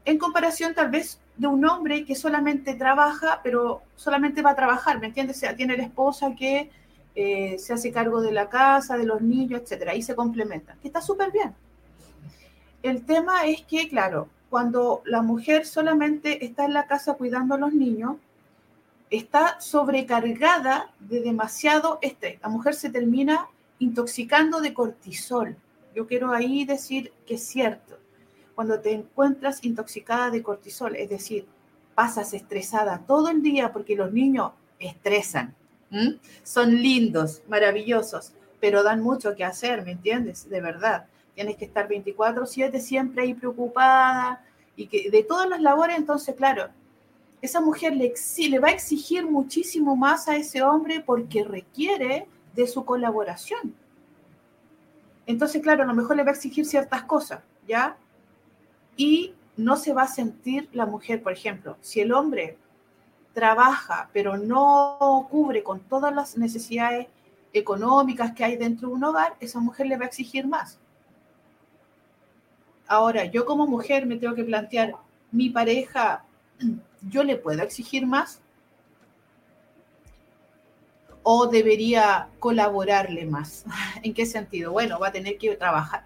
[0.06, 5.00] en comparación tal vez de un hombre que solamente trabaja, pero solamente va a trabajar,
[5.00, 5.38] ¿me entiendes?
[5.38, 6.70] O sea, tiene la esposa que
[7.14, 10.88] eh, se hace cargo de la casa, de los niños, etcétera, ahí se complementa, que
[10.88, 11.54] está súper bien.
[12.82, 17.58] El tema es que, claro, cuando la mujer solamente está en la casa cuidando a
[17.58, 18.16] los niños,
[19.08, 22.38] está sobrecargada de demasiado estrés.
[22.42, 23.48] La mujer se termina
[23.78, 25.56] intoxicando de cortisol.
[25.94, 27.98] Yo quiero ahí decir que es cierto.
[28.60, 31.46] Cuando te encuentras intoxicada de cortisol, es decir,
[31.94, 35.54] pasas estresada todo el día porque los niños estresan.
[36.42, 40.50] Son lindos, maravillosos, pero dan mucho que hacer, ¿me entiendes?
[40.50, 41.06] De verdad.
[41.34, 44.44] Tienes que estar 24/7 siempre ahí preocupada
[44.76, 46.68] y que de todas las labores, entonces, claro,
[47.40, 48.12] esa mujer le,
[48.50, 53.74] le va a exigir muchísimo más a ese hombre porque requiere de su colaboración.
[55.24, 57.96] Entonces, claro, a lo mejor le va a exigir ciertas cosas, ¿ya?
[59.00, 62.58] Y no se va a sentir la mujer, por ejemplo, si el hombre
[63.32, 67.06] trabaja, pero no cubre con todas las necesidades
[67.54, 70.78] económicas que hay dentro de un hogar, esa mujer le va a exigir más.
[72.86, 74.92] Ahora, yo como mujer me tengo que plantear,
[75.32, 76.22] mi pareja,
[77.08, 78.42] ¿yo le puedo exigir más?
[81.22, 83.64] o debería colaborarle más.
[84.02, 84.72] ¿En qué sentido?
[84.72, 86.04] Bueno, va a tener que trabajar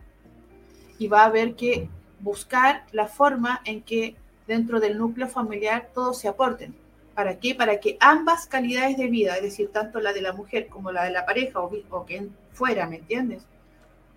[0.98, 1.88] y va a haber que
[2.20, 6.74] buscar la forma en que dentro del núcleo familiar todos se aporten.
[7.14, 7.55] ¿Para qué?
[7.55, 11.05] Para que ambas calidades de vida, es decir, tanto la de la mujer como la
[11.05, 13.46] de la pareja o, o quien fuera, ¿me entiendes?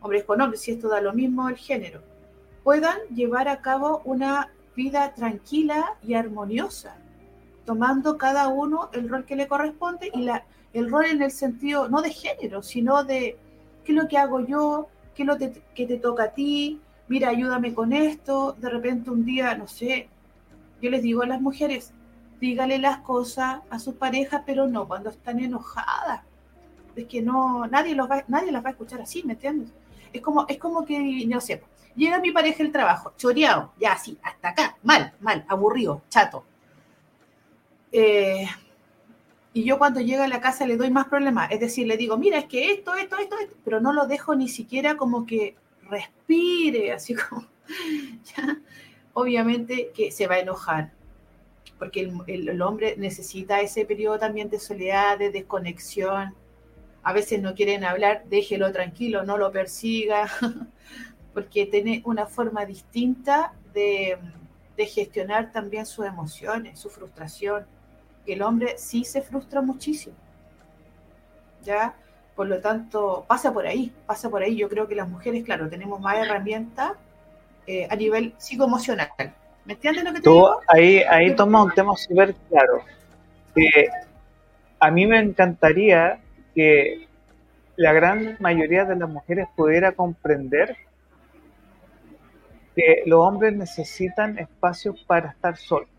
[0.02, 2.02] Hombres con hombres, si esto da lo mismo el género,
[2.64, 6.96] puedan llevar a cabo una vida tranquila y armoniosa,
[7.66, 11.90] tomando cada uno el rol que le corresponde y la, el rol en el sentido
[11.90, 13.38] no de género, sino de
[13.84, 17.30] qué es lo que hago yo, qué es lo que te toca a ti, mira,
[17.30, 20.10] ayúdame con esto, de repente un día, no sé,
[20.82, 21.94] yo les digo a las mujeres,
[22.40, 26.22] dígale las cosas a sus parejas, pero no cuando están enojadas.
[26.96, 29.72] Es que no, nadie, los va, nadie las va a escuchar así, ¿me entiendes?
[30.14, 31.62] Es como, es como que, no sé,
[31.96, 36.44] llega mi pareja el trabajo, choreado, ya así, hasta acá, mal, mal, aburrido, chato.
[37.92, 38.48] Eh,
[39.54, 41.52] y yo cuando llega a la casa le doy más problemas.
[41.52, 44.36] Es decir, le digo, mira, es que esto, esto, esto, esto, pero no lo dejo
[44.36, 45.56] ni siquiera como que
[45.90, 47.46] respire, así como,
[49.14, 50.92] obviamente que se va a enojar,
[51.80, 56.34] porque el, el, hombre necesita ese periodo también de soledad, de desconexión.
[57.04, 60.30] A veces no quieren hablar, déjelo tranquilo, no lo persiga,
[61.34, 64.18] porque tiene una forma distinta de,
[64.76, 67.66] de gestionar también sus emociones, su frustración.
[68.26, 70.16] El hombre sí se frustra muchísimo.
[71.64, 71.96] ¿Ya?
[72.38, 74.56] Por lo tanto, pasa por ahí, pasa por ahí.
[74.56, 76.92] Yo creo que las mujeres, claro, tenemos más herramientas
[77.66, 79.10] eh, a nivel psicoemocional.
[79.66, 80.62] ¿Me entiendes lo que te Tú, digo?
[80.68, 82.84] Ahí, ahí toma un tema súper claro.
[84.80, 86.20] A mí me encantaría
[86.54, 87.08] que
[87.76, 90.78] la gran mayoría de las mujeres pudiera comprender
[92.76, 95.90] que los hombres necesitan espacios para estar solos.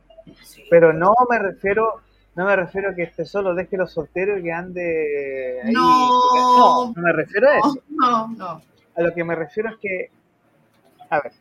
[0.44, 0.62] Sí.
[0.70, 2.00] Pero no me refiero,
[2.34, 5.72] no me refiero a que esté solo, déjelo soltero y que ande ahí.
[5.72, 6.28] No.
[6.34, 7.82] no, no me refiero a eso.
[7.88, 8.62] No, no.
[8.96, 10.10] A lo que me refiero es que,
[11.10, 11.32] a ver,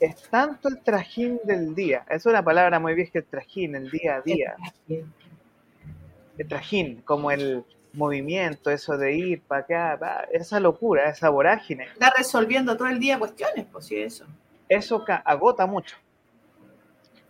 [0.00, 4.16] es tanto el trajín del día, es una palabra muy vieja, el trajín, el día
[4.16, 4.56] a día,
[4.88, 11.84] el trajín, como el movimiento, eso de ir para acá, pa, esa locura, esa vorágine,
[11.84, 14.26] Está resolviendo todo el día cuestiones, pues sí, eso.
[14.68, 15.96] eso agota mucho.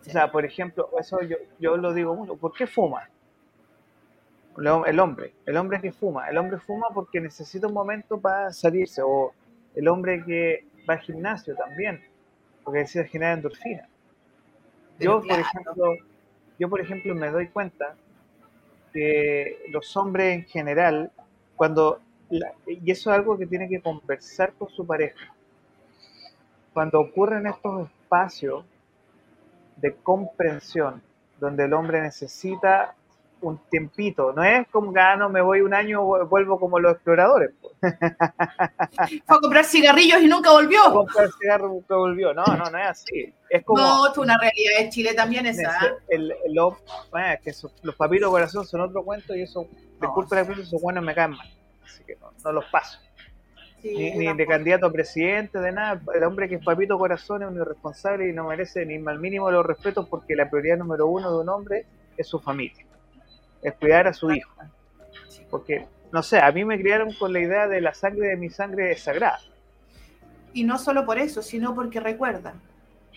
[0.07, 3.09] O sea, por ejemplo, eso yo, yo lo digo mucho, ¿por qué fuma?
[4.57, 8.19] El hom- el hombre, el hombre que fuma, el hombre fuma porque necesita un momento
[8.19, 9.31] para salirse, o
[9.75, 12.01] el hombre que va al gimnasio también,
[12.63, 13.87] porque necesita generar endorfina.
[14.99, 15.95] Yo, por ejemplo,
[16.59, 17.95] yo, por ejemplo, me doy cuenta
[18.93, 21.11] que los hombres en general,
[21.55, 25.33] cuando, la- y eso es algo que tiene que conversar con su pareja,
[26.73, 28.65] cuando ocurren estos espacios
[29.77, 31.01] de comprensión,
[31.39, 32.95] donde el hombre necesita
[33.43, 36.93] un tiempito, no es como que ah, no me voy un año, vuelvo como los
[36.93, 37.51] exploradores.
[37.81, 40.81] Fue a comprar cigarrillos y nunca a volvió.
[40.91, 43.81] comprar cigarro que volvió, no, no, no es así, es como...
[43.81, 45.69] No, es una realidad de Chile también esa.
[45.85, 45.93] ¿eh?
[46.07, 46.75] El, el, los,
[47.11, 47.51] bueno, que
[47.83, 49.67] los papitos corazón son otro cuento y eso,
[49.99, 51.49] disculpe la expresión, esos buenos me caen mal.
[51.85, 52.99] Así que no, no los paso.
[53.83, 56.01] Sí, Ni, de candidato a presidente, de nada.
[56.15, 59.51] El hombre que es papito corazón es un irresponsable y no merece ni mal mínimo
[59.51, 62.85] los respetos porque la prioridad número uno de un hombre es su familia.
[63.61, 64.55] Es cuidar a su hijo.
[65.49, 68.49] Porque, no sé, a mí me criaron con la idea de la sangre de mi
[68.49, 69.39] sangre es sagrada.
[70.53, 72.53] Y no solo por eso, sino porque recuerda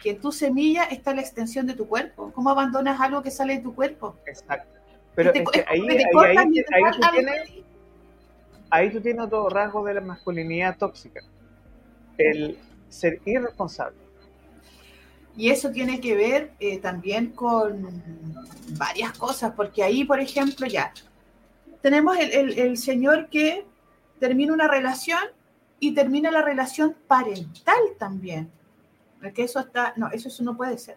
[0.02, 2.32] que en tu semilla está la extensión de tu cuerpo.
[2.34, 4.16] ¿Cómo abandonas algo que sale de tu cuerpo?
[4.26, 4.68] Exacto.
[5.14, 7.50] Pero te- es que ahí, tú tienes.
[8.70, 11.20] Ahí tú tienes otro rasgo de la masculinidad tóxica.
[12.18, 13.96] El ser irresponsable.
[15.36, 17.86] Y eso tiene que ver eh, también con
[18.78, 20.92] varias cosas, porque ahí, por ejemplo, ya
[21.82, 23.66] tenemos el, el- el señor que
[24.18, 25.20] termina una relación
[25.80, 28.50] y termina la relación parental también.
[29.20, 30.96] Porque eso está, no, eso, eso no puede ser.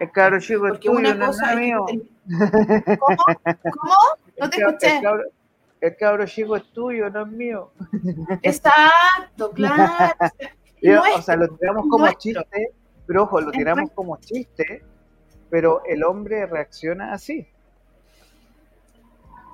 [0.00, 1.84] El cabro chico es Porque tuyo, una no es mío.
[2.98, 3.16] ¿Cómo?
[3.68, 3.94] ¿Cómo?
[4.38, 4.96] No te escuché.
[4.96, 5.22] El cabro,
[5.80, 7.72] el cabro chico es tuyo, no es mío.
[8.42, 10.14] Exacto, claro.
[11.16, 12.20] O sea, lo tiramos como nuestro.
[12.20, 12.72] chiste,
[13.06, 14.82] pero ojo, lo tiramos como chiste,
[15.50, 17.46] pero el hombre reacciona así.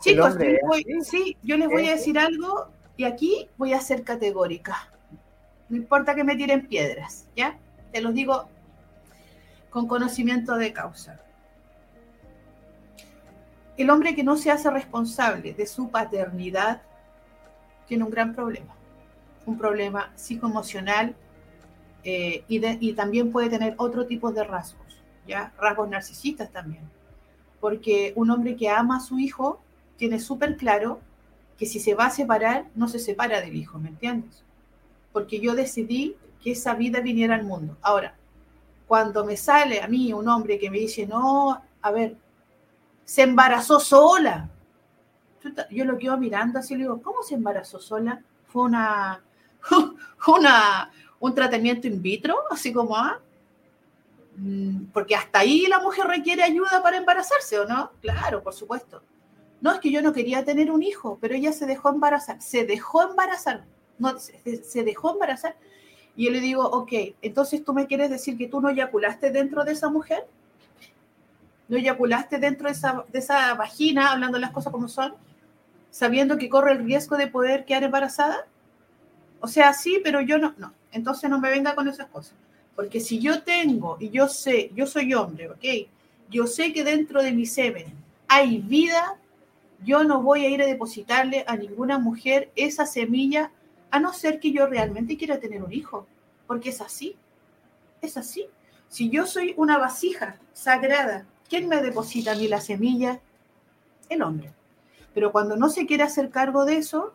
[0.01, 1.11] Chicos, hombre yo les es voy- así.
[1.25, 4.89] sí, yo les voy a decir algo y aquí voy a ser categórica.
[5.69, 7.59] No importa que me tiren piedras, ¿ya?
[7.93, 8.49] Te los digo
[9.71, 11.21] con conocimiento de causa.
[13.77, 16.83] El hombre que no se hace responsable de su paternidad
[17.87, 18.75] tiene un gran problema.
[19.45, 21.15] Un problema psicoemocional
[22.03, 25.53] eh, y, y también puede tener otro tipo de rasgos, ¿ya?
[25.59, 26.83] Rasgos narcisistas también.
[27.61, 29.61] Porque un hombre que ama a su hijo
[29.97, 31.01] tiene súper claro
[31.59, 34.43] que si se va a separar, no se separa del hijo, ¿me entiendes?
[35.13, 37.77] Porque yo decidí que esa vida viniera al mundo.
[37.83, 38.15] Ahora,
[38.87, 42.17] cuando me sale a mí un hombre que me dice, no, a ver,
[43.07, 44.51] se embarazó sola.
[45.71, 48.21] Yo lo quedo mirando así le digo, ¿cómo se embarazó sola?
[48.49, 49.23] Fue una,
[50.27, 53.19] una, un tratamiento in vitro, así como, ah,
[54.37, 57.91] Mm, porque hasta ahí la mujer requiere ayuda para embarazarse, ¿o no?
[58.03, 59.03] Claro, por supuesto.
[59.61, 62.67] No, es que yo no quería tener un hijo, pero ella se dejó embarazar, se
[62.67, 63.65] dejó embarazar,
[63.99, 65.57] no, se, se dejó embarazar.
[66.15, 66.93] Y yo le digo, ok,
[67.23, 70.27] entonces tú me quieres decir que tú no eyaculaste dentro de esa mujer,
[71.69, 75.15] no eyaculaste dentro de esa, de esa vagina, hablando las cosas como son,
[75.91, 78.47] sabiendo que corre el riesgo de poder quedar embarazada.
[79.41, 80.73] O sea, sí, pero yo no, no.
[80.93, 82.35] Entonces no me venga con esas cosas.
[82.75, 85.89] Porque si yo tengo y yo sé, yo soy hombre, ¿ok?
[86.31, 87.87] Yo sé que dentro de mi semen
[88.29, 89.17] hay vida,
[89.85, 93.51] yo no voy a ir a depositarle a ninguna mujer esa semilla,
[93.91, 96.07] a no ser que yo realmente quiera tener un hijo,
[96.47, 97.17] porque es así,
[98.03, 98.47] es así.
[98.89, 103.21] Si yo soy una vasija sagrada, ¿quién me deposita a mí la semilla?
[104.09, 104.53] El hombre.
[105.15, 107.15] Pero cuando no se quiere hacer cargo de eso,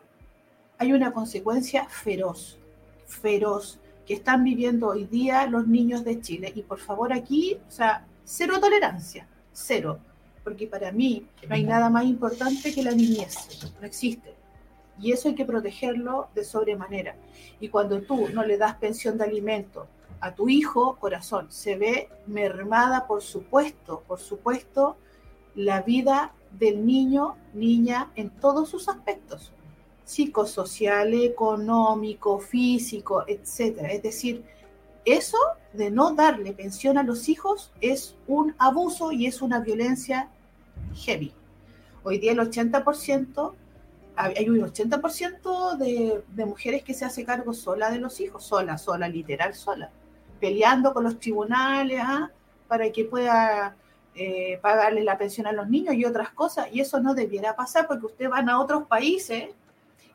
[0.78, 2.58] hay una consecuencia feroz,
[3.06, 6.52] feroz, que están viviendo hoy día los niños de Chile.
[6.54, 10.00] Y por favor aquí, o sea, cero tolerancia, cero.
[10.42, 14.34] Porque para mí no hay nada más importante que la niñez, no existe.
[14.98, 17.14] Y eso hay que protegerlo de sobremanera.
[17.60, 19.86] Y cuando tú no le das pensión de alimento
[20.22, 24.96] a tu hijo, corazón, se ve mermada, por supuesto, por supuesto,
[25.56, 29.52] la vida del niño, niña, en todos sus aspectos,
[30.04, 33.78] psicosocial, económico, físico, etc.
[33.90, 34.44] Es decir,
[35.04, 35.38] eso
[35.72, 40.28] de no darle pensión a los hijos es un abuso y es una violencia
[40.94, 41.32] heavy.
[42.04, 43.54] Hoy día el 80%,
[44.14, 48.78] hay un 80% de, de mujeres que se hace cargo sola de los hijos, sola,
[48.78, 49.90] sola, literal, sola
[50.42, 52.28] peleando con los tribunales ¿ah?
[52.66, 53.76] para que pueda
[54.16, 56.66] eh, pagarle la pensión a los niños y otras cosas.
[56.72, 59.50] Y eso no debiera pasar porque ustedes van a otros países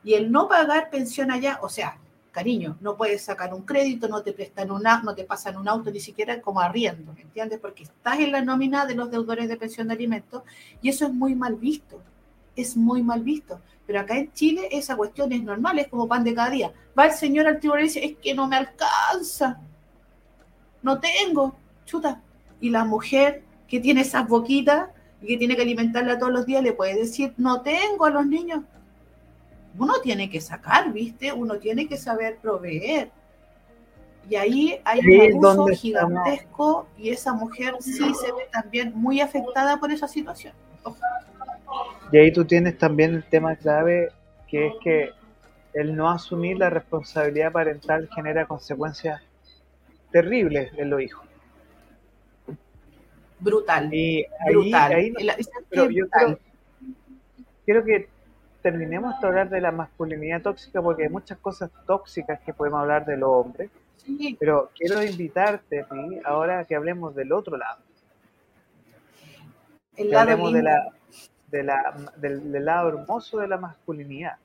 [0.04, 1.96] y el no pagar pensión allá, o sea,
[2.30, 5.90] cariño, no puedes sacar un crédito, no te prestan una, no te pasan un auto
[5.90, 7.58] ni siquiera como arriendo, ¿me entiendes?
[7.58, 10.42] Porque estás en la nómina de los deudores de pensión de alimentos
[10.82, 12.02] y eso es muy mal visto,
[12.54, 13.62] es muy mal visto.
[13.86, 16.70] Pero acá en Chile esa cuestión es normal, es como pan de cada día.
[16.96, 19.58] Va el señor al tribunal y dice, es que no me alcanza
[20.82, 22.20] no tengo, chuta.
[22.60, 26.62] Y la mujer que tiene esas boquitas y que tiene que alimentarla todos los días
[26.62, 28.62] le puede decir, no tengo a los niños.
[29.78, 31.32] Uno tiene que sacar, ¿viste?
[31.32, 33.10] Uno tiene que saber proveer.
[34.28, 39.78] Y ahí hay un abuso gigantesco y esa mujer sí se ve también muy afectada
[39.78, 40.52] por esa situación.
[42.12, 44.12] Y ahí tú tienes también el tema clave
[44.48, 45.10] que es que
[45.74, 49.22] el no asumir la responsabilidad parental genera consecuencias
[50.10, 51.26] terrible en los hijos.
[53.40, 53.88] Brutal.
[53.92, 55.12] Y brutal.
[55.68, 56.06] pero yo
[57.64, 58.08] Quiero, que
[58.62, 63.04] terminemos de hablar de la masculinidad tóxica porque hay muchas cosas tóxicas que podemos hablar
[63.04, 63.70] de los hombres.
[64.38, 67.78] Pero quiero invitarte a ti ahora que hablemos del otro lado.
[69.96, 70.92] El lado hablemos de la,
[71.50, 74.36] de la, del, lado hermoso de la masculinidad.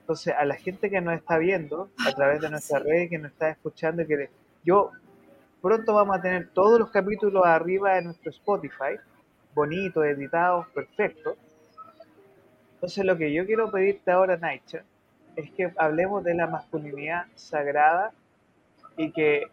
[0.00, 3.32] Entonces, a la gente que nos está viendo a través de nuestra red, que nos
[3.32, 4.30] está escuchando, que
[4.64, 4.92] yo
[5.60, 8.98] pronto vamos a tener todos los capítulos arriba de nuestro Spotify,
[9.54, 11.36] bonitos, editados, perfectos.
[12.74, 14.84] Entonces lo que yo quiero pedirte ahora, Naicha,
[15.36, 18.12] es que hablemos de la masculinidad sagrada
[18.96, 19.46] y que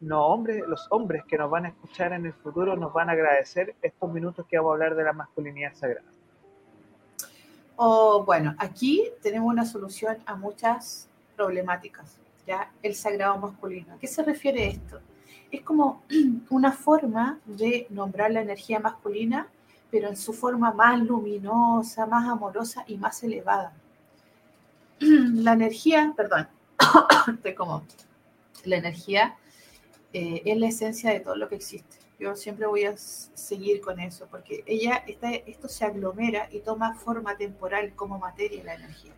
[0.00, 3.12] no, hombres, los hombres que nos van a escuchar en el futuro nos van a
[3.12, 6.06] agradecer estos minutos que vamos a hablar de la masculinidad sagrada.
[7.76, 12.18] Oh, bueno, aquí tenemos una solución a muchas problemáticas
[12.82, 13.94] el sagrado masculino.
[13.94, 15.00] ¿A qué se refiere esto?
[15.50, 16.02] Es como
[16.50, 19.48] una forma de nombrar la energía masculina,
[19.90, 23.72] pero en su forma más luminosa, más amorosa y más elevada.
[25.00, 26.48] La energía, perdón,
[27.34, 27.84] estoy como,
[28.64, 29.36] la energía
[30.12, 31.96] eh, es la esencia de todo lo que existe.
[32.18, 36.94] Yo siempre voy a seguir con eso, porque ella, está, esto se aglomera y toma
[36.94, 39.12] forma temporal como materia la energía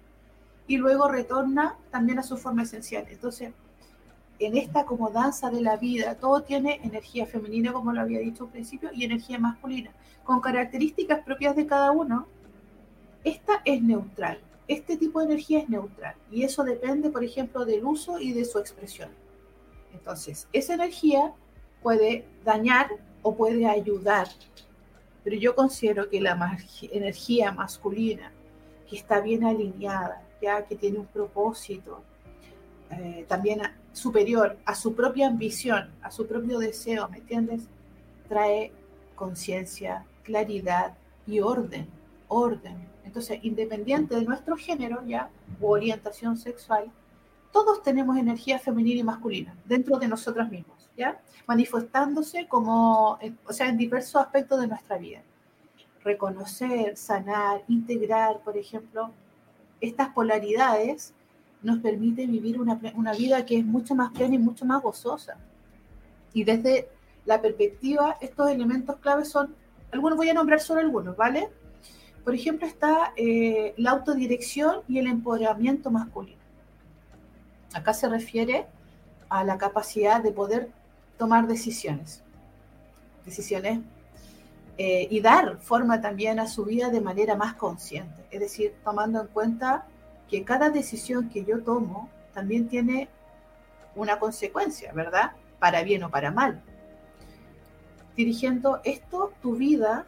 [0.67, 3.07] y luego retorna también a su forma esencial.
[3.09, 3.53] Entonces,
[4.41, 8.45] en esta como danza de la vida, todo tiene energía femenina, como lo había dicho
[8.45, 9.93] al principio, y energía masculina,
[10.25, 12.27] con características propias de cada uno.
[13.23, 17.85] Esta es neutral, este tipo de energía es neutral, y eso depende, por ejemplo, del
[17.85, 19.11] uso y de su expresión.
[19.93, 21.35] Entonces, esa energía
[21.83, 22.89] puede dañar
[23.23, 24.29] o puede ayudar,
[25.23, 26.59] pero yo considero que la
[26.91, 28.33] energía masculina,
[28.89, 30.23] que está bien alineada,
[30.69, 32.03] que tiene un propósito
[32.91, 33.61] eh, también
[33.93, 37.63] superior a su propia ambición, a su propio deseo, ¿me entiendes?
[38.29, 38.73] Trae
[39.15, 40.95] conciencia, claridad
[41.27, 41.87] y orden,
[42.29, 42.89] orden.
[43.05, 45.31] Entonces, independiente de nuestro género ya
[45.61, 46.91] o orientación sexual,
[47.53, 51.21] todos tenemos energía femenina y masculina dentro de nosotros mismos, ¿ya?
[51.47, 55.23] Manifestándose como, o sea, en diversos aspectos de nuestra vida.
[56.03, 59.11] Reconocer, sanar, integrar, por ejemplo,
[59.81, 61.15] estas polaridades
[61.63, 62.75] nos permite vivir una,
[63.13, 65.37] vida que es mucho más plena y mucho más gozosa.
[66.33, 66.89] Y desde
[67.27, 69.55] la perspectiva, estos elementos claves son,
[69.93, 71.49] algunos voy a nombrar solo algunos, ¿vale?
[72.25, 76.41] Por ejemplo, está eh, la autodirección y el empoderamiento masculino.
[77.75, 78.67] Acá se refiere
[79.29, 80.71] a la capacidad de poder
[81.19, 82.23] tomar decisiones.
[83.25, 83.81] Decisiones
[84.83, 88.25] eh, y dar forma también a su vida de manera más consciente.
[88.31, 89.87] Es decir, tomando en cuenta
[90.27, 93.11] que cada decisión que yo tomo también tiene
[93.95, 95.33] una consecuencia, ¿verdad?
[95.59, 96.63] Para bien o para mal.
[98.17, 100.07] Dirigiendo esto, tu vida,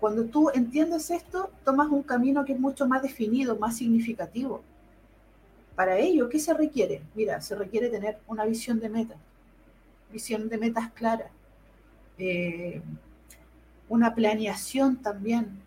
[0.00, 4.64] cuando tú entiendes esto, tomas un camino que es mucho más definido, más significativo.
[5.76, 7.00] Para ello, ¿qué se requiere?
[7.14, 9.14] Mira, se requiere tener una visión de meta,
[10.10, 11.30] visión de metas claras,
[12.18, 12.80] eh,
[13.88, 15.58] una planeación también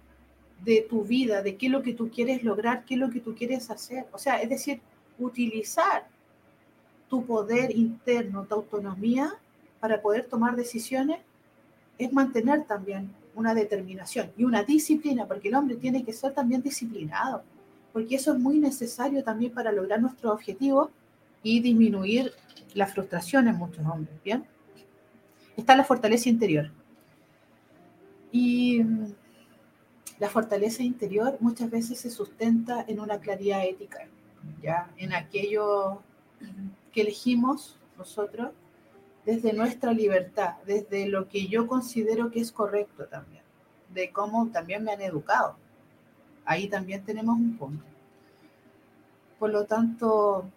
[0.64, 3.20] de tu vida, de qué es lo que tú quieres lograr, qué es lo que
[3.20, 4.06] tú quieres hacer.
[4.12, 4.82] O sea, es decir,
[5.20, 6.08] utilizar
[7.10, 9.34] tu poder interno, tu autonomía
[9.80, 11.20] para poder tomar decisiones,
[11.98, 16.62] es mantener también una determinación y una disciplina, porque el hombre tiene que ser también
[16.62, 17.44] disciplinado
[17.98, 20.92] porque eso es muy necesario también para lograr nuestro objetivo
[21.42, 22.32] y disminuir
[22.76, 24.46] la frustración en muchos hombres, ¿bien?
[25.58, 26.72] Está la fortaleza interior.
[28.32, 29.14] Y mm,
[30.20, 34.08] la fortaleza interior muchas veces se sustenta en una claridad ética,
[34.62, 34.90] ¿ya?
[34.98, 36.02] En aquello
[36.94, 38.52] que elegimos nosotros
[39.26, 43.44] desde nuestra libertad, desde lo que yo considero que es correcto también,
[43.94, 45.58] de cómo también me han educado
[46.48, 47.84] ahí también tenemos un punto.
[49.38, 50.50] Por lo tanto,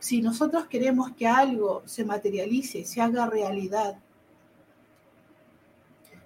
[0.00, 3.98] si nosotros queremos que algo se materialice, se haga realidad,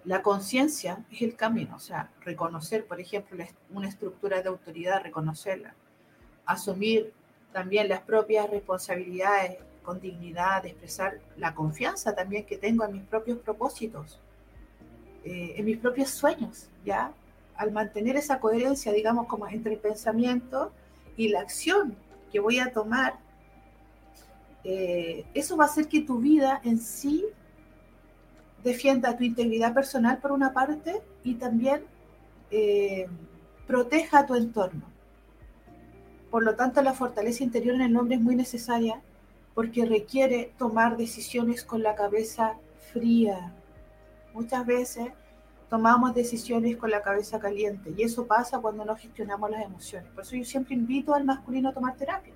[0.05, 5.75] la conciencia es el camino, o sea, reconocer, por ejemplo, una estructura de autoridad, reconocerla,
[6.47, 7.13] asumir
[7.53, 13.39] también las propias responsabilidades con dignidad, expresar la confianza también que tengo en mis propios
[13.39, 14.21] propósitos,
[15.25, 17.13] eh, en mis propios sueños, ¿ya?
[17.57, 20.73] al mantener esa coherencia, digamos, como entre el pensamiento
[21.17, 21.97] y la acción
[22.33, 23.19] que voy a tomar,
[24.65, 27.25] eh, eso va a hacer que tu vida en sí
[28.63, 31.85] defienda tu integridad personal por una parte y también
[32.51, 33.07] eh,
[33.67, 34.83] proteja tu entorno.
[36.31, 39.03] Por lo tanto, la fortaleza interior en el hombre es muy necesaria
[39.55, 42.57] porque requiere tomar decisiones con la cabeza
[42.93, 43.53] fría.
[44.33, 45.09] Muchas veces
[45.69, 50.11] tomamos decisiones con la cabeza caliente y eso pasa cuando no gestionamos las emociones.
[50.13, 52.33] Por eso yo siempre invito al masculino a tomar terapia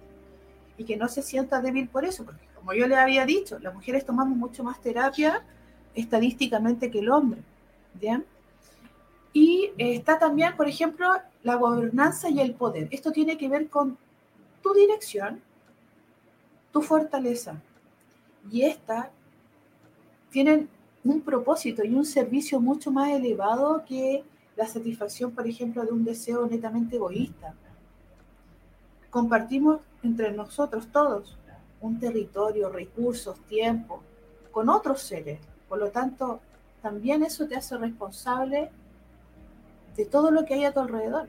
[0.79, 3.75] y que no se sienta débil por eso, porque como yo le había dicho, las
[3.75, 5.43] mujeres tomamos mucho más terapia
[5.95, 7.43] estadísticamente que el hombre.
[7.95, 8.25] ¿bien?
[9.33, 11.09] Y está también, por ejemplo,
[11.43, 12.89] la gobernanza y el poder.
[12.91, 13.97] Esto tiene que ver con
[14.63, 15.41] tu dirección,
[16.73, 17.61] tu fortaleza.
[18.51, 19.11] Y esta
[20.31, 20.69] tienen
[21.05, 24.25] un propósito y un servicio mucho más elevado que
[24.57, 27.55] la satisfacción, por ejemplo, de un deseo netamente egoísta.
[29.11, 31.37] Compartimos entre nosotros todos
[31.81, 34.03] un territorio, recursos, tiempo,
[34.51, 35.39] con otros seres.
[35.69, 36.41] Por lo tanto,
[36.83, 38.71] también eso te hace responsable
[39.97, 41.29] de todo lo que hay a tu alrededor.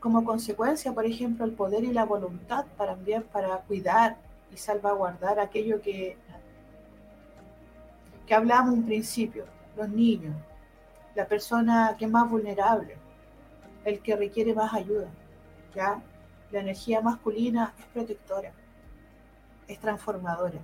[0.00, 4.16] Como consecuencia, por ejemplo, el poder y la voluntad para, también para cuidar
[4.52, 6.16] y salvaguardar aquello que
[8.26, 9.46] que hablamos un principio,
[9.76, 10.34] los niños,
[11.14, 12.96] la persona que es más vulnerable,
[13.84, 15.08] el que requiere más ayuda.
[15.74, 16.00] ¿ya?
[16.52, 18.52] La energía masculina es protectora,
[19.66, 20.60] es transformadora.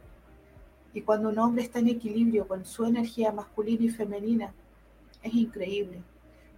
[0.92, 4.52] Y cuando un hombre está en equilibrio con su energía masculina y femenina,
[5.22, 6.02] es increíble,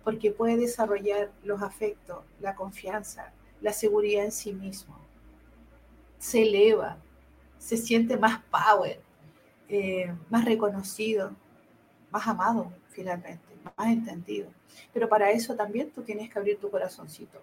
[0.03, 4.99] porque puede desarrollar los afectos, la confianza, la seguridad en sí mismo.
[6.18, 6.99] Se eleva,
[7.57, 9.01] se siente más power,
[9.68, 11.31] eh, más reconocido,
[12.11, 13.45] más amado finalmente,
[13.76, 14.49] más entendido.
[14.93, 17.41] Pero para eso también tú tienes que abrir tu corazoncito.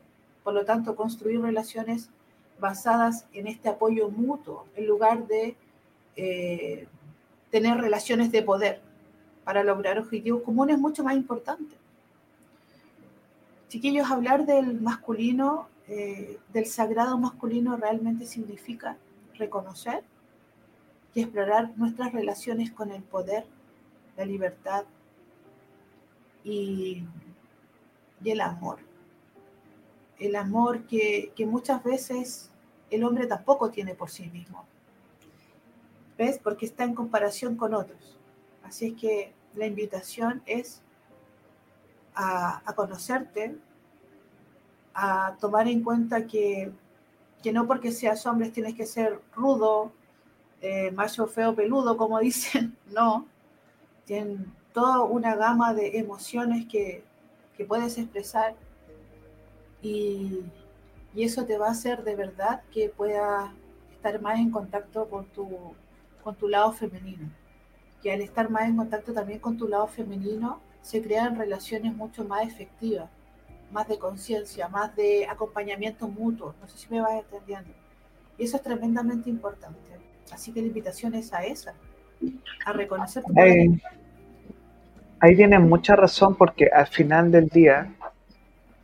[0.48, 2.10] Por lo tanto, construir relaciones
[2.58, 5.58] basadas en este apoyo mutuo, en lugar de
[6.16, 6.88] eh,
[7.52, 8.80] tener relaciones de poder
[9.44, 11.76] para lograr objetivos comunes es mucho más importante.
[13.68, 18.96] Chiquillos, hablar del masculino, eh, del sagrado masculino realmente significa
[19.34, 20.02] reconocer
[21.14, 23.46] y explorar nuestras relaciones con el poder,
[24.16, 24.86] la libertad
[26.46, 27.04] y,
[28.24, 28.87] el amor.
[30.20, 32.52] El amor que, que muchas veces
[32.90, 34.66] el hombre tampoco tiene por sí mismo.
[36.18, 36.40] ¿Ves?
[36.42, 38.18] Porque está en comparación con otros.
[38.64, 40.82] Así es que la invitación es
[42.16, 43.56] a, a, conocerte,
[44.94, 46.72] a tomar en cuenta que,
[47.44, 49.92] que, no porque seas hombre tienes que ser rudo,
[50.62, 53.28] eh, macho feo peludo, como dicen, no.
[54.06, 57.04] Tienen toda una gama de emociones que,
[57.68, 58.56] puedes expresar
[59.82, 60.44] y,
[61.16, 63.50] eso te va a hacer de verdad que puedas
[63.92, 65.74] estar más en contacto con tu,
[66.24, 67.28] con tu lado femenino.
[68.04, 72.24] que al estar más en contacto también con tu lado femenino, se crean relaciones mucho
[72.24, 73.10] más efectivas,
[73.72, 76.54] más de conciencia, más de acompañamiento mutuo.
[76.62, 77.72] No sé si me vas entendiendo.
[78.38, 79.80] Y eso es tremendamente importante.
[80.32, 81.74] Así que la invitación es a esa,
[82.66, 83.82] a reconocer tu ahí,
[85.20, 87.96] ahí tienes mucha razón porque al final del día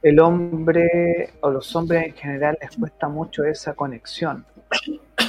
[0.04, 4.46] el hombre o los hombres en general les cuesta mucho esa conexión,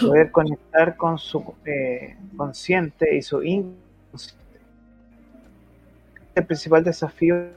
[0.01, 4.43] poder conectar con su eh, consciente y su inconsciente.
[6.35, 7.51] El principal desafío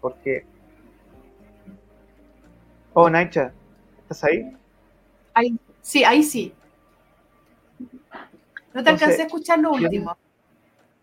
[0.00, 0.44] porque...
[2.92, 3.52] Oh, Naicha,
[4.02, 4.54] ¿estás ahí?
[5.32, 5.58] ahí?
[5.80, 6.52] Sí, ahí sí.
[8.74, 10.16] No te alcancé a escuchar lo último.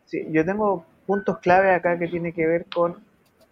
[0.06, 3.05] sí, yo tengo puntos clave acá que tiene que ver con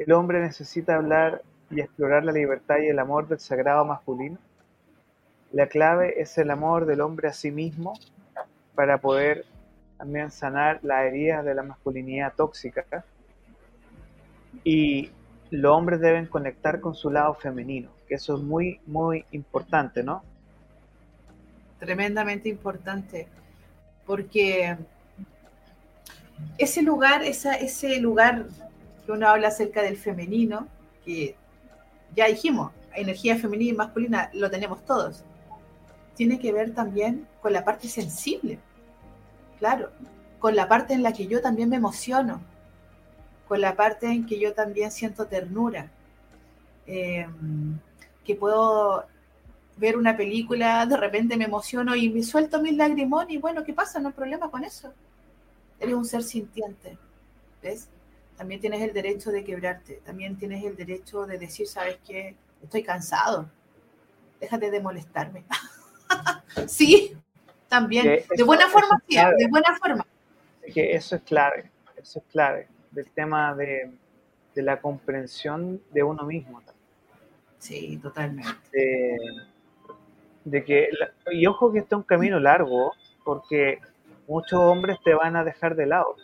[0.06, 4.38] el hombre necesita hablar y explorar la libertad y el amor del sagrado masculino.
[5.51, 7.93] La clave es el amor del hombre a sí mismo
[8.76, 9.45] para poder
[9.97, 12.86] también sanar las heridas de la masculinidad tóxica.
[14.64, 15.12] Y
[15.51, 20.24] los hombres deben conectar con su lado femenino, que eso es muy, muy importante, ¿no?
[21.80, 23.28] Tremendamente importante,
[24.06, 24.78] porque
[26.58, 28.47] ese lugar, ese lugar
[29.06, 30.68] que uno habla acerca del femenino,
[31.06, 31.36] que
[32.16, 35.24] ya dijimos, energía femenina y masculina lo tenemos todos,
[36.16, 38.60] tiene que ver también con la parte sensible,
[39.60, 39.89] claro,
[40.39, 42.41] con la parte en la que yo también me emociono,
[43.47, 45.89] con la parte en que yo también siento ternura,
[46.86, 47.28] eh,
[48.24, 49.06] que puedo
[49.78, 53.74] ver una película, de repente me emociono y me suelto mis lagrimón y bueno, ¿qué
[53.74, 53.99] pasa?
[53.99, 54.93] No hay problema con eso.
[55.80, 56.97] Eres un ser sintiente,
[57.62, 57.88] ¿ves?
[58.38, 62.36] También tienes el derecho de quebrarte, también tienes el derecho de decir, ¿sabes qué?
[62.62, 63.50] Estoy cansado,
[64.40, 65.44] déjate de molestarme.
[66.68, 67.16] sí,
[67.68, 70.06] también, de buena forma, sí, de buena forma.
[70.74, 73.92] Que eso es clave, eso es clave, del tema de,
[74.56, 76.62] la comprensión de uno mismo.
[77.60, 78.54] Sí, totalmente.
[80.44, 80.90] De, que,
[81.32, 83.80] y ojo que este es un camino largo, porque
[84.28, 86.16] muchos hombres te van a dejar de lado.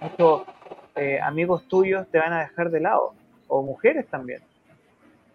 [0.00, 0.42] Muchos,
[0.96, 3.14] eh, amigos tuyos te van a dejar de lado,
[3.48, 4.42] o mujeres también.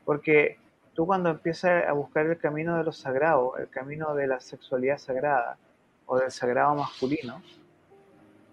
[0.06, 0.58] Porque
[0.94, 4.98] tú cuando empiezas a buscar el camino de lo sagrado, el camino de la sexualidad
[4.98, 5.58] sagrada
[6.06, 7.42] o del sagrado masculino,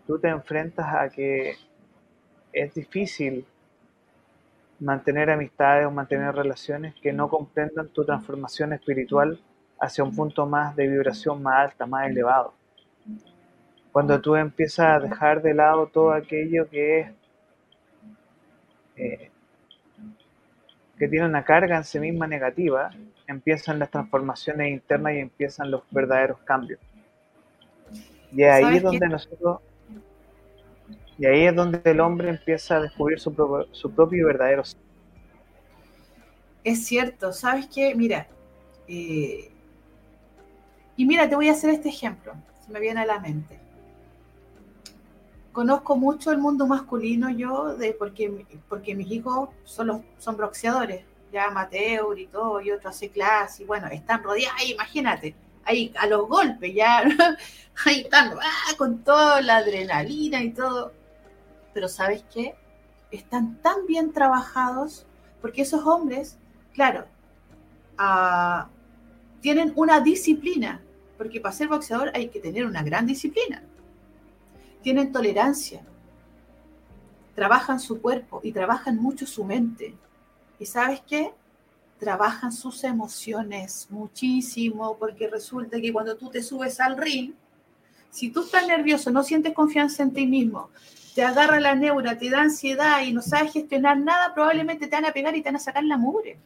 [0.06, 1.56] tú te enfrentas a que
[2.52, 3.46] es difícil
[4.80, 9.40] mantener amistades o mantener relaciones que no comprendan tu transformación espiritual
[9.80, 12.52] hacia un punto más de vibración más alta, más elevado.
[13.92, 17.12] Cuando tú empiezas a dejar de lado todo aquello que es
[18.96, 19.30] eh,
[20.98, 22.90] que tiene una carga en sí misma negativa,
[23.26, 26.80] empiezan las transformaciones internas y empiezan los verdaderos cambios.
[28.32, 29.60] Y ahí es donde nosotros
[31.16, 34.64] y ahí es donde el hombre empieza a descubrir su, propio, su propio y verdadero
[34.64, 34.80] ser.
[36.62, 37.94] Es cierto, ¿sabes qué?
[37.94, 38.28] Mira,
[38.86, 39.50] eh,
[40.96, 42.34] y mira, te voy a hacer este ejemplo,
[42.64, 43.67] se me viene a la mente
[45.58, 51.50] conozco mucho el mundo masculino yo, de porque, porque mis hijos son, son boxeadores, ya
[51.50, 55.34] Mateo y todo, y otro hace clase, y bueno, están rodeados, imagínate,
[55.64, 57.02] ahí a los golpes, ya,
[57.84, 60.92] ahí están ah, con toda la adrenalina y todo.
[61.74, 62.54] Pero ¿sabes qué?
[63.10, 65.06] Están tan bien trabajados,
[65.40, 66.38] porque esos hombres,
[66.72, 67.04] claro,
[67.96, 68.68] ah,
[69.40, 70.80] tienen una disciplina,
[71.16, 73.64] porque para ser boxeador hay que tener una gran disciplina
[74.82, 75.82] tienen tolerancia,
[77.34, 79.94] trabajan su cuerpo y trabajan mucho su mente.
[80.58, 81.32] ¿Y sabes qué?
[81.98, 87.32] Trabajan sus emociones muchísimo, porque resulta que cuando tú te subes al ring,
[88.10, 90.70] si tú estás nervioso, no sientes confianza en ti mismo,
[91.14, 95.04] te agarra la neura, te da ansiedad y no sabes gestionar nada, probablemente te van
[95.04, 96.38] a pegar y te van a sacar la mugre.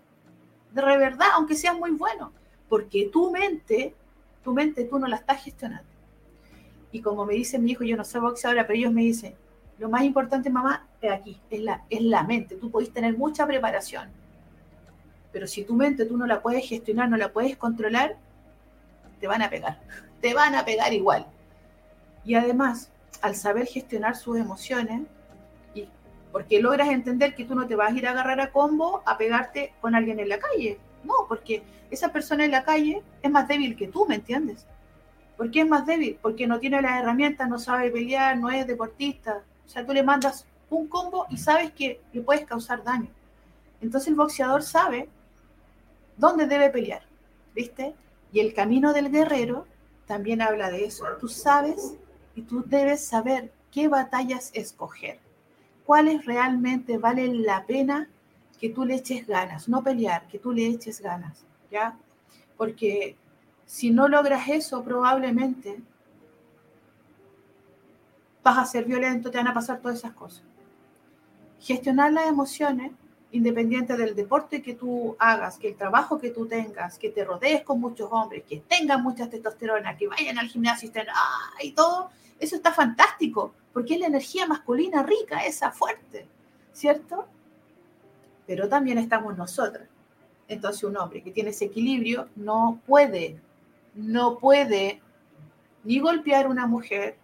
[0.72, 2.32] De verdad, aunque seas muy bueno,
[2.68, 3.94] porque tu mente,
[4.42, 5.91] tu mente tú no la estás gestionando.
[6.92, 9.34] Y como me dice mi hijo, yo no soy boxeadora, pero ellos me dicen,
[9.78, 12.56] lo más importante, mamá, es aquí, es la, es la mente.
[12.56, 14.10] Tú podés tener mucha preparación,
[15.32, 18.16] pero si tu mente tú no la puedes gestionar, no la puedes controlar,
[19.18, 19.80] te van a pegar,
[20.20, 21.26] te van a pegar igual.
[22.24, 22.90] Y además,
[23.22, 25.02] al saber gestionar sus emociones,
[25.74, 25.88] y
[26.30, 29.16] porque logras entender que tú no te vas a ir a agarrar a combo a
[29.16, 30.78] pegarte con alguien en la calle.
[31.02, 34.66] No, porque esa persona en la calle es más débil que tú, ¿me entiendes?
[35.42, 36.16] ¿Por qué es más débil?
[36.22, 39.42] Porque no tiene las herramientas, no sabe pelear, no es deportista.
[39.66, 43.08] O sea, tú le mandas un combo y sabes que le puedes causar daño.
[43.80, 45.08] Entonces el boxeador sabe
[46.16, 47.02] dónde debe pelear,
[47.56, 47.92] ¿viste?
[48.30, 49.66] Y el camino del guerrero
[50.06, 51.06] también habla de eso.
[51.18, 51.96] Tú sabes
[52.36, 55.18] y tú debes saber qué batallas escoger,
[55.84, 58.08] cuáles realmente valen la pena
[58.60, 61.98] que tú le eches ganas, no pelear, que tú le eches ganas, ¿ya?
[62.56, 63.16] Porque
[63.66, 65.80] si no logras eso, probablemente
[68.42, 70.42] vas a ser violento, te van a pasar todas esas cosas.
[71.60, 72.92] Gestionar las emociones,
[73.30, 77.62] independiente del deporte que tú hagas, que el trabajo que tú tengas, que te rodees
[77.62, 81.52] con muchos hombres, que tengas mucha testosterona, que vayan al gimnasio y estén, ¡ah!
[81.62, 86.26] y todo, eso está fantástico, porque es la energía masculina rica, esa fuerte,
[86.72, 87.26] ¿cierto?
[88.46, 89.88] Pero también estamos nosotras.
[90.48, 93.40] Entonces un hombre que tiene ese equilibrio no puede,
[93.94, 95.00] no puede
[95.84, 97.16] ni golpear a una mujer,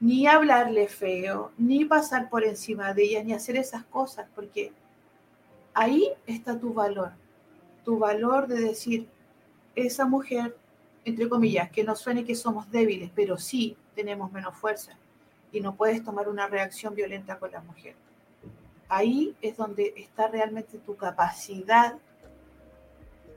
[0.00, 4.72] ni hablarle feo, ni pasar por encima de ella, ni hacer esas cosas, porque
[5.72, 7.12] ahí está tu valor,
[7.84, 9.08] tu valor de decir,
[9.74, 10.56] esa mujer,
[11.04, 14.96] entre comillas, que no suene que somos débiles, pero sí tenemos menos fuerza
[15.52, 17.94] y no puedes tomar una reacción violenta con la mujer.
[18.88, 21.94] Ahí es donde está realmente tu capacidad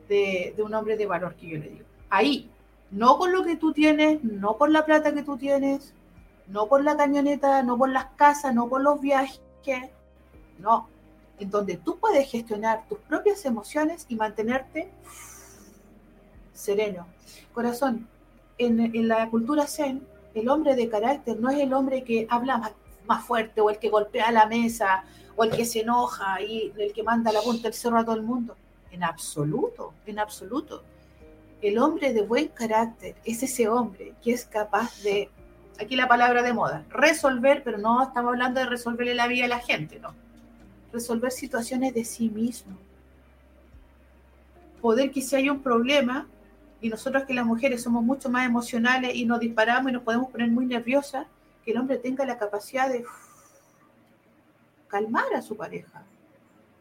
[0.07, 1.85] de, de un hombre de valor que yo le digo.
[2.09, 2.49] Ahí,
[2.91, 5.93] no con lo que tú tienes, no por la plata que tú tienes,
[6.47, 9.41] no por la camioneta, no por las casas, no por los viajes,
[10.59, 10.87] no,
[11.39, 14.89] en donde tú puedes gestionar tus propias emociones y mantenerte
[16.53, 17.05] sereno.
[17.53, 18.07] Corazón,
[18.57, 22.57] en, en la cultura zen, el hombre de carácter no es el hombre que habla
[22.57, 22.71] más,
[23.07, 25.03] más, fuerte o el que golpea la mesa
[25.35, 28.15] o el que se enoja y el que manda la punta del cerro a todo
[28.15, 28.55] el mundo.
[28.91, 30.83] En absoluto, en absoluto.
[31.61, 35.29] El hombre de buen carácter es ese hombre que es capaz de,
[35.79, 39.49] aquí la palabra de moda, resolver, pero no estamos hablando de resolverle la vida a
[39.49, 40.13] la gente, no.
[40.93, 42.77] Resolver situaciones de sí mismo.
[44.81, 46.27] Poder que si hay un problema,
[46.79, 50.29] y nosotros que las mujeres somos mucho más emocionales y nos disparamos y nos podemos
[50.29, 51.25] poner muy nerviosas,
[51.65, 53.03] que el hombre tenga la capacidad de
[54.87, 56.03] calmar a su pareja.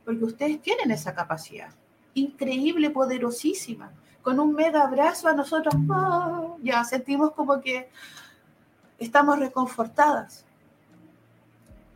[0.05, 1.71] Porque ustedes tienen esa capacidad.
[2.15, 3.91] Increíble, poderosísima.
[4.27, 6.59] Con un mega abrazo a nosotros, ¡oh!
[6.61, 7.89] ya sentimos como que
[8.99, 10.45] estamos reconfortadas.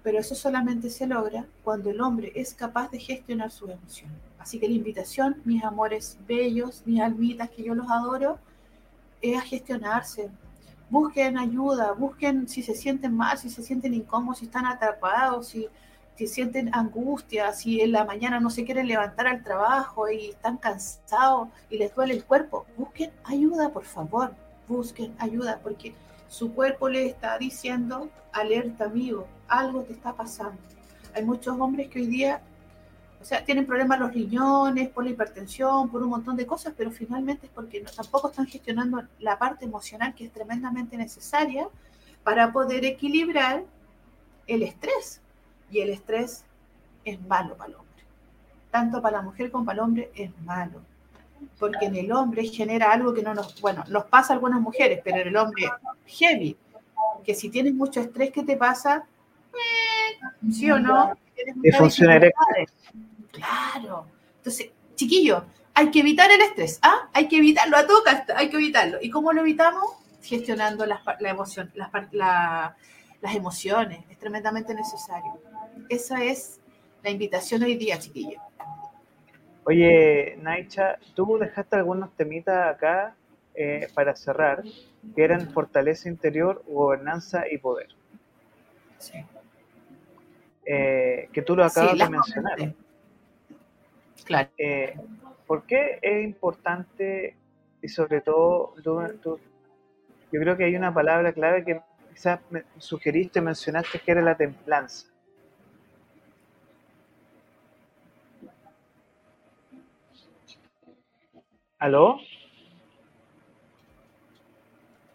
[0.04, 4.16] Pero eso solamente se logra cuando el hombre es capaz de gestionar sus emociones.
[4.38, 8.38] Así que la invitación, mis amores bellos, mis almitas que yo los adoro,
[9.20, 10.30] es a gestionarse.
[10.88, 15.66] Busquen ayuda, busquen si se sienten mal, si se sienten incómodos, si están atrapados, si,
[16.20, 20.58] si sienten angustia, si en la mañana no se quieren levantar al trabajo y están
[20.58, 22.66] cansados y les duele el cuerpo.
[22.76, 24.34] Busquen ayuda, por favor.
[24.68, 25.94] Busquen ayuda, porque
[26.28, 30.60] su cuerpo le está diciendo, alerta amigo, algo te está pasando.
[31.14, 32.42] Hay muchos hombres que hoy día
[33.18, 36.90] o sea, tienen problemas los riñones, por la hipertensión, por un montón de cosas, pero
[36.90, 41.66] finalmente es porque no, tampoco están gestionando la parte emocional que es tremendamente necesaria
[42.22, 43.64] para poder equilibrar
[44.46, 45.22] el estrés.
[45.70, 46.44] Y el estrés
[47.04, 48.04] es malo para el hombre.
[48.70, 50.82] Tanto para la mujer como para el hombre es malo.
[51.58, 55.00] Porque en el hombre genera algo que no nos, bueno, nos pasa a algunas mujeres,
[55.02, 55.64] pero en el hombre
[56.06, 56.56] heavy,
[57.24, 59.04] que si tienes mucho estrés, ¿qué te pasa?
[59.52, 61.14] Eh, ¿Sí o no?
[61.62, 62.20] Y funciona
[63.32, 64.06] Claro.
[64.36, 65.44] Entonces, chiquillo,
[65.74, 67.08] hay que evitar el estrés, ¿ah?
[67.12, 68.02] Hay que evitarlo a todo
[68.36, 68.98] hay que evitarlo.
[69.00, 69.84] ¿Y cómo lo evitamos?
[70.22, 72.76] Gestionando las, la emoción, las, la,
[73.20, 74.04] las emociones.
[74.10, 75.40] Es tremendamente necesario.
[75.88, 76.60] Esa es
[77.02, 78.40] la invitación hoy día, chiquillo.
[79.64, 83.14] Oye, Naicha, tú dejaste algunos temitas acá
[83.54, 84.62] eh, para cerrar,
[85.14, 87.88] que eran fortaleza interior, gobernanza y poder.
[88.98, 89.24] Sí.
[90.64, 92.74] Eh, que tú lo acabas de mencionar.
[94.24, 94.48] Claro.
[94.56, 94.94] Eh,
[95.46, 97.36] ¿Por qué es importante
[97.82, 104.00] y sobre todo, yo creo que hay una palabra clave que quizás me sugeriste, mencionaste
[104.00, 105.06] que era la templanza.
[111.80, 112.18] ¿Aló?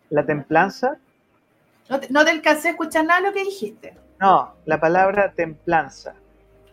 [0.10, 0.98] ¿La templanza?
[1.90, 3.96] No te, no te alcancé a escuchar nada de lo que dijiste.
[4.20, 6.16] No, la palabra templanza.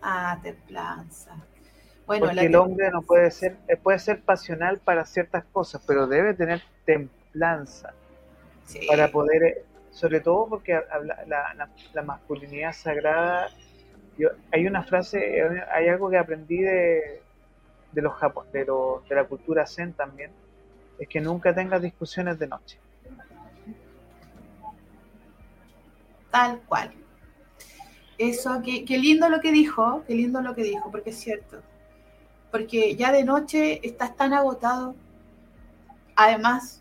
[0.01, 1.37] Ah, templanza.
[2.07, 6.07] Bueno, Porque el hombre no puede ser, eh, puede ser pasional para ciertas cosas, pero
[6.07, 7.93] debe tener templanza
[8.89, 10.81] para poder, eh, sobre todo porque
[11.27, 13.49] la, masculinidad sagrada,
[14.17, 17.22] yo, hay una frase, hay algo que aprendí de,
[17.93, 20.31] de los Japón, de, de la cultura zen también,
[20.99, 22.79] es que nunca tengas discusiones de noche.
[26.31, 26.93] Tal cual.
[28.19, 31.63] Eso, qué, qué lindo lo que dijo, qué lindo lo que dijo, porque es cierto
[32.53, 34.95] porque ya de noche estás tan agotado.
[36.15, 36.79] Además,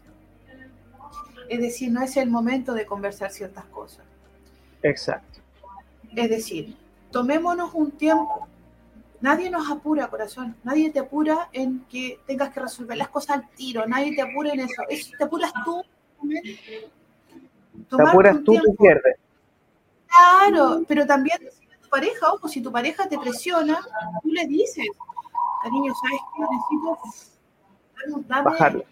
[1.47, 4.05] Es decir, no es el momento de conversar ciertas cosas.
[4.83, 5.39] Exacto.
[6.15, 6.77] Es decir,
[7.11, 8.47] tomémonos un tiempo.
[9.21, 10.55] Nadie nos apura, corazón.
[10.63, 13.85] Nadie te apura en que tengas que resolver las cosas al tiro.
[13.85, 14.81] Nadie te apura en eso.
[14.89, 15.83] eso te apuras tú.
[17.89, 19.15] Te apuras tú, tú pierdes.
[20.07, 21.37] Claro, pero también
[21.81, 23.79] tu pareja, ojo, si tu pareja te presiona,
[24.21, 24.87] tú le dices,
[25.63, 26.41] cariño, ¿sabes qué?
[26.41, 27.31] Necesito
[28.27, 28.85] dame,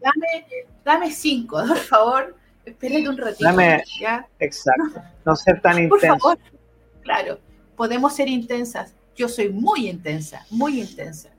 [0.00, 0.46] dame,
[0.84, 2.36] dame cinco, por favor.
[2.64, 3.44] Espérate un ratito.
[3.44, 4.26] Dame, ¿ya?
[4.38, 5.02] Exacto.
[5.24, 6.18] No ser tan intenso.
[6.18, 6.38] Por favor.
[7.02, 7.38] Claro,
[7.76, 8.94] podemos ser intensas.
[9.16, 11.30] Yo soy muy intensa, muy intensa.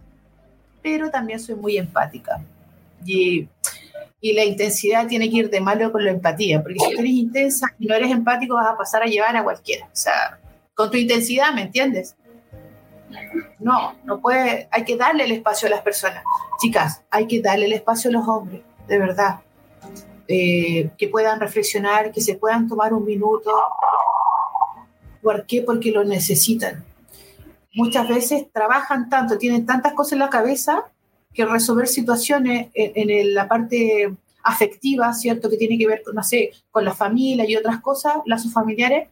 [0.81, 2.41] Pero también soy muy empática.
[3.05, 3.47] Y,
[4.21, 6.61] y la intensidad tiene que ir de malo con la empatía.
[6.61, 9.85] Porque si eres intensa y no eres empático, vas a pasar a llevar a cualquiera.
[9.85, 10.39] O sea,
[10.73, 12.15] con tu intensidad, ¿me entiendes?
[13.59, 16.23] No, no puede, hay que darle el espacio a las personas.
[16.59, 19.39] Chicas, hay que darle el espacio a los hombres, de verdad.
[20.27, 23.51] Eh, que puedan reflexionar, que se puedan tomar un minuto.
[25.21, 25.61] ¿Por qué?
[25.61, 26.83] Porque lo necesitan.
[27.75, 30.85] Muchas veces trabajan tanto, tienen tantas cosas en la cabeza
[31.33, 35.49] que resolver situaciones en, en la parte afectiva, ¿cierto?
[35.49, 39.09] Que tiene que ver, no sé, con la familia y otras cosas, lazos familiares,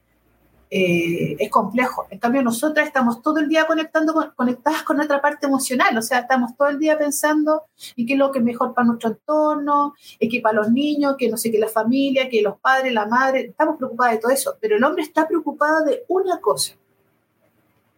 [0.76, 2.08] eh, es complejo.
[2.10, 6.20] En cambio, nosotras estamos todo el día conectando conectadas con nuestra parte emocional, o sea,
[6.20, 7.62] estamos todo el día pensando
[7.96, 11.30] en qué es lo que es mejor para nuestro entorno, que para los niños, que
[11.30, 14.56] no sé, que la familia, que los padres, la madre, estamos preocupadas de todo eso,
[14.60, 16.74] pero el hombre está preocupado de una cosa,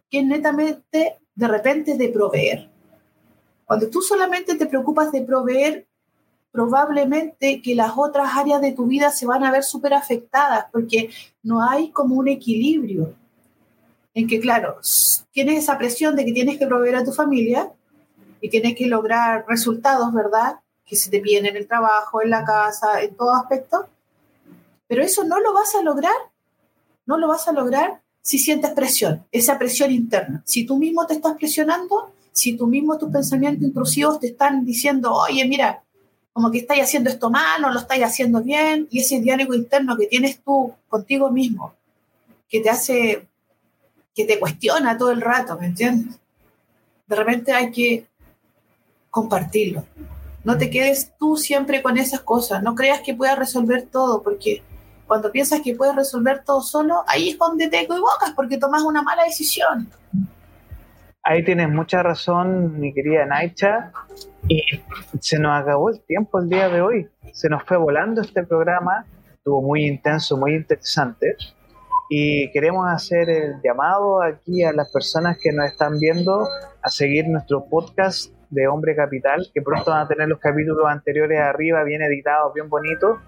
[0.09, 2.69] que es netamente, de repente, de proveer.
[3.65, 5.87] Cuando tú solamente te preocupas de proveer,
[6.55, 11.09] probablemente que las otras áreas de tu vida se van a ver súper afectadas porque
[11.43, 13.13] no hay como un equilibrio
[14.13, 14.77] en que, claro,
[15.31, 17.73] tienes esa presión de que tienes que proveer a tu familia
[18.39, 20.61] y tienes que lograr resultados, ¿verdad?
[20.85, 23.89] Que se te piden en el trabajo, en la casa, en todo aspecto.
[24.87, 26.15] Pero eso no lo vas a lograr,
[27.05, 30.41] no lo vas a lograr si sientes presión, esa presión interna.
[30.45, 35.13] Si tú mismo te estás presionando, si tú mismo tus pensamientos intrusivos te están diciendo,
[35.13, 35.83] oye, mira,
[36.33, 39.95] como que estáis haciendo esto mal, no lo estáis haciendo bien, y ese diálogo interno
[39.95, 41.75] que tienes tú contigo mismo,
[42.49, 43.27] que te hace,
[44.15, 46.15] que te cuestiona todo el rato, ¿me entiendes?
[47.05, 48.07] De repente hay que
[49.11, 49.85] compartirlo.
[50.43, 54.63] No te quedes tú siempre con esas cosas, no creas que puedas resolver todo, porque
[55.07, 59.01] cuando piensas que puedes resolver todo solo, ahí es donde te equivocas, porque tomas una
[59.01, 59.89] mala decisión.
[61.23, 63.91] Ahí tienes mucha razón, mi querida Naicha.
[64.47, 64.61] Y
[65.19, 67.09] se nos acabó el tiempo el día de hoy.
[67.33, 69.05] Se nos fue volando este programa.
[69.33, 71.35] Estuvo muy intenso, muy interesante.
[72.09, 76.47] Y queremos hacer el llamado aquí a las personas que nos están viendo
[76.81, 81.39] a seguir nuestro podcast de Hombre Capital, que pronto van a tener los capítulos anteriores
[81.39, 83.19] arriba, bien editados, bien bonitos.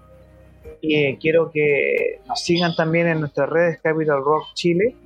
[0.80, 4.96] Y quiero que nos sigan también en nuestras redes Capital Rock Chile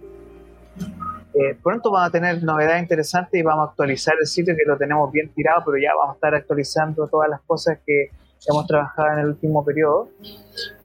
[1.35, 4.77] eh, pronto vamos a tener novedades interesantes y vamos a actualizar el sitio que lo
[4.77, 8.11] tenemos bien tirado, pero ya vamos a estar actualizando todas las cosas que
[8.47, 10.11] hemos trabajado en el último periodo.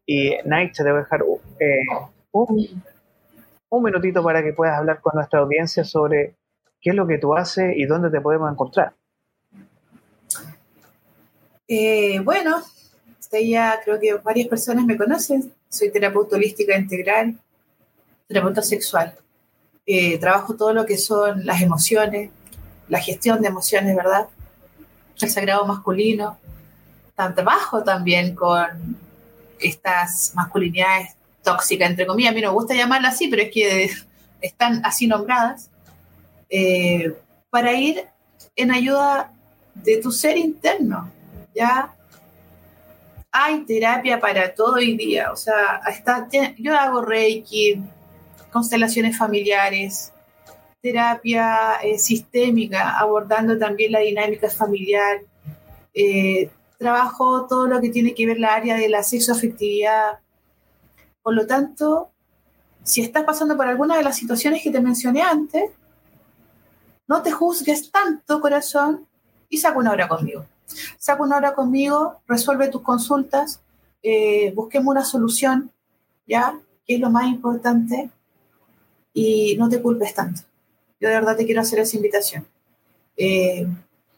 [0.05, 1.21] Y Night, te voy a dejar
[1.59, 1.79] eh,
[2.31, 2.83] un,
[3.69, 6.35] un minutito para que puedas hablar con nuestra audiencia sobre
[6.79, 8.93] qué es lo que tú haces y dónde te podemos encontrar.
[11.67, 12.61] Eh, bueno,
[13.31, 15.51] ya creo que varias personas me conocen.
[15.69, 17.37] Soy terapeuta holística integral,
[18.27, 19.15] terapeuta sexual.
[19.85, 22.29] Eh, trabajo todo lo que son las emociones,
[22.87, 24.27] la gestión de emociones, ¿verdad?
[25.19, 26.37] El sagrado masculino.
[27.15, 28.97] Trabajo también con
[29.59, 32.31] estas masculinidades tóxicas, entre comillas.
[32.31, 33.89] A mí no me gusta llamarlas así, pero es que
[34.41, 35.69] están así nombradas.
[36.49, 37.13] Eh,
[37.49, 38.05] para ir
[38.55, 39.31] en ayuda
[39.73, 41.11] de tu ser interno,
[41.55, 41.96] ¿ya?
[43.31, 47.81] Hay terapia para todo hoy día, o sea, está, yo hago Reiki,
[48.51, 50.13] constelaciones familiares,
[50.81, 55.21] terapia eh, sistémica, abordando también la dinámica familiar,
[55.93, 60.19] eh, trabajo todo lo que tiene que ver la área de la sexoafectividad.
[61.21, 62.11] Por lo tanto,
[62.83, 65.71] si estás pasando por alguna de las situaciones que te mencioné antes,
[67.07, 69.07] no te juzgues tanto, corazón,
[69.49, 70.45] y saca una hora conmigo.
[70.97, 73.61] Saca una hora conmigo, resuelve tus consultas,
[74.03, 75.71] eh, busquemos una solución,
[76.27, 76.59] ¿ya?
[76.85, 78.09] Que es lo más importante
[79.13, 80.41] y no te culpes tanto.
[80.99, 82.45] Yo de verdad te quiero hacer esa invitación.
[83.15, 83.67] Eh,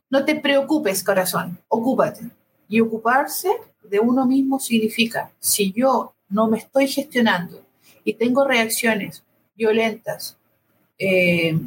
[0.09, 2.29] no te preocupes, corazón, ocúpate.
[2.67, 3.49] Y ocuparse
[3.83, 7.61] de uno mismo significa, si yo no me estoy gestionando
[8.03, 9.23] y tengo reacciones
[9.55, 10.37] violentas
[10.97, 11.57] eh,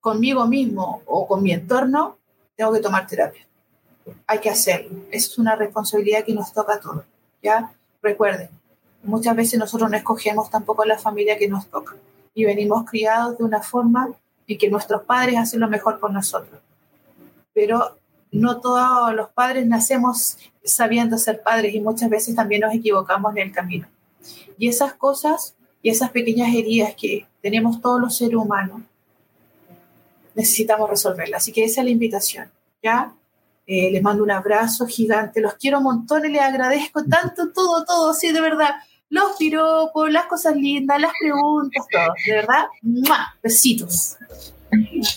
[0.00, 2.18] conmigo mismo o con mi entorno,
[2.56, 3.46] tengo que tomar terapia.
[4.26, 5.02] Hay que hacerlo.
[5.10, 7.04] Es una responsabilidad que nos toca a todos.
[7.42, 7.72] ¿ya?
[8.02, 8.48] Recuerden,
[9.02, 11.96] muchas veces nosotros no escogemos tampoco la familia que nos toca
[12.34, 14.10] y venimos criados de una forma
[14.46, 16.60] en que nuestros padres hacen lo mejor por nosotros.
[17.54, 17.98] Pero
[18.30, 23.42] no todos los padres nacemos sabiendo ser padres y muchas veces también nos equivocamos en
[23.42, 23.88] el camino.
[24.58, 28.82] Y esas cosas y esas pequeñas heridas que tenemos todos los seres humanos,
[30.36, 31.42] necesitamos resolverlas.
[31.42, 32.50] Así que esa es la invitación.
[32.82, 33.12] ¿ya?
[33.66, 37.84] Eh, les mando un abrazo gigante, los quiero un montón y les agradezco tanto, todo,
[37.84, 38.70] todo, sí, de verdad.
[39.08, 42.14] Los piropos, las cosas lindas, las preguntas, todo.
[42.26, 42.64] De verdad,
[43.42, 44.16] besitos.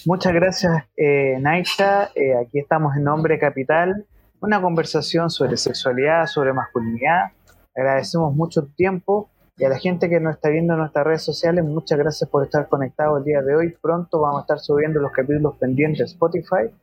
[0.06, 2.12] Muchas gracias, eh, Naisha.
[2.16, 4.06] Eh, aquí estamos en Nombre Capital,
[4.42, 7.32] una conversación sobre sexualidad, sobre masculinidad.
[7.76, 9.30] Agradecemos mucho el tiempo
[9.60, 12.46] y a la gente que nos está viendo en nuestras redes sociales, muchas gracias por
[12.46, 13.76] estar conectados el día de hoy.
[13.82, 16.74] Pronto vamos a estar subiendo los capítulos pendientes de Spotify.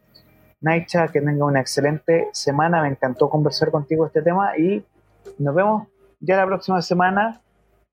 [0.61, 2.83] Naicha, que tenga una excelente semana.
[2.83, 4.85] Me encantó conversar contigo este tema y
[5.39, 5.89] nos vemos
[6.21, 7.41] ya la próxima semana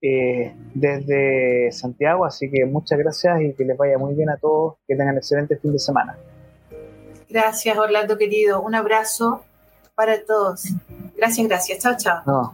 [0.01, 2.25] eh, desde Santiago.
[2.25, 4.75] Así que muchas gracias y que les vaya muy bien a todos.
[4.86, 6.17] Que tengan excelente fin de semana.
[7.29, 8.61] Gracias, Orlando querido.
[8.61, 9.45] Un abrazo
[9.95, 10.65] para todos.
[11.15, 11.79] Gracias, gracias.
[11.79, 12.53] Chao, chao.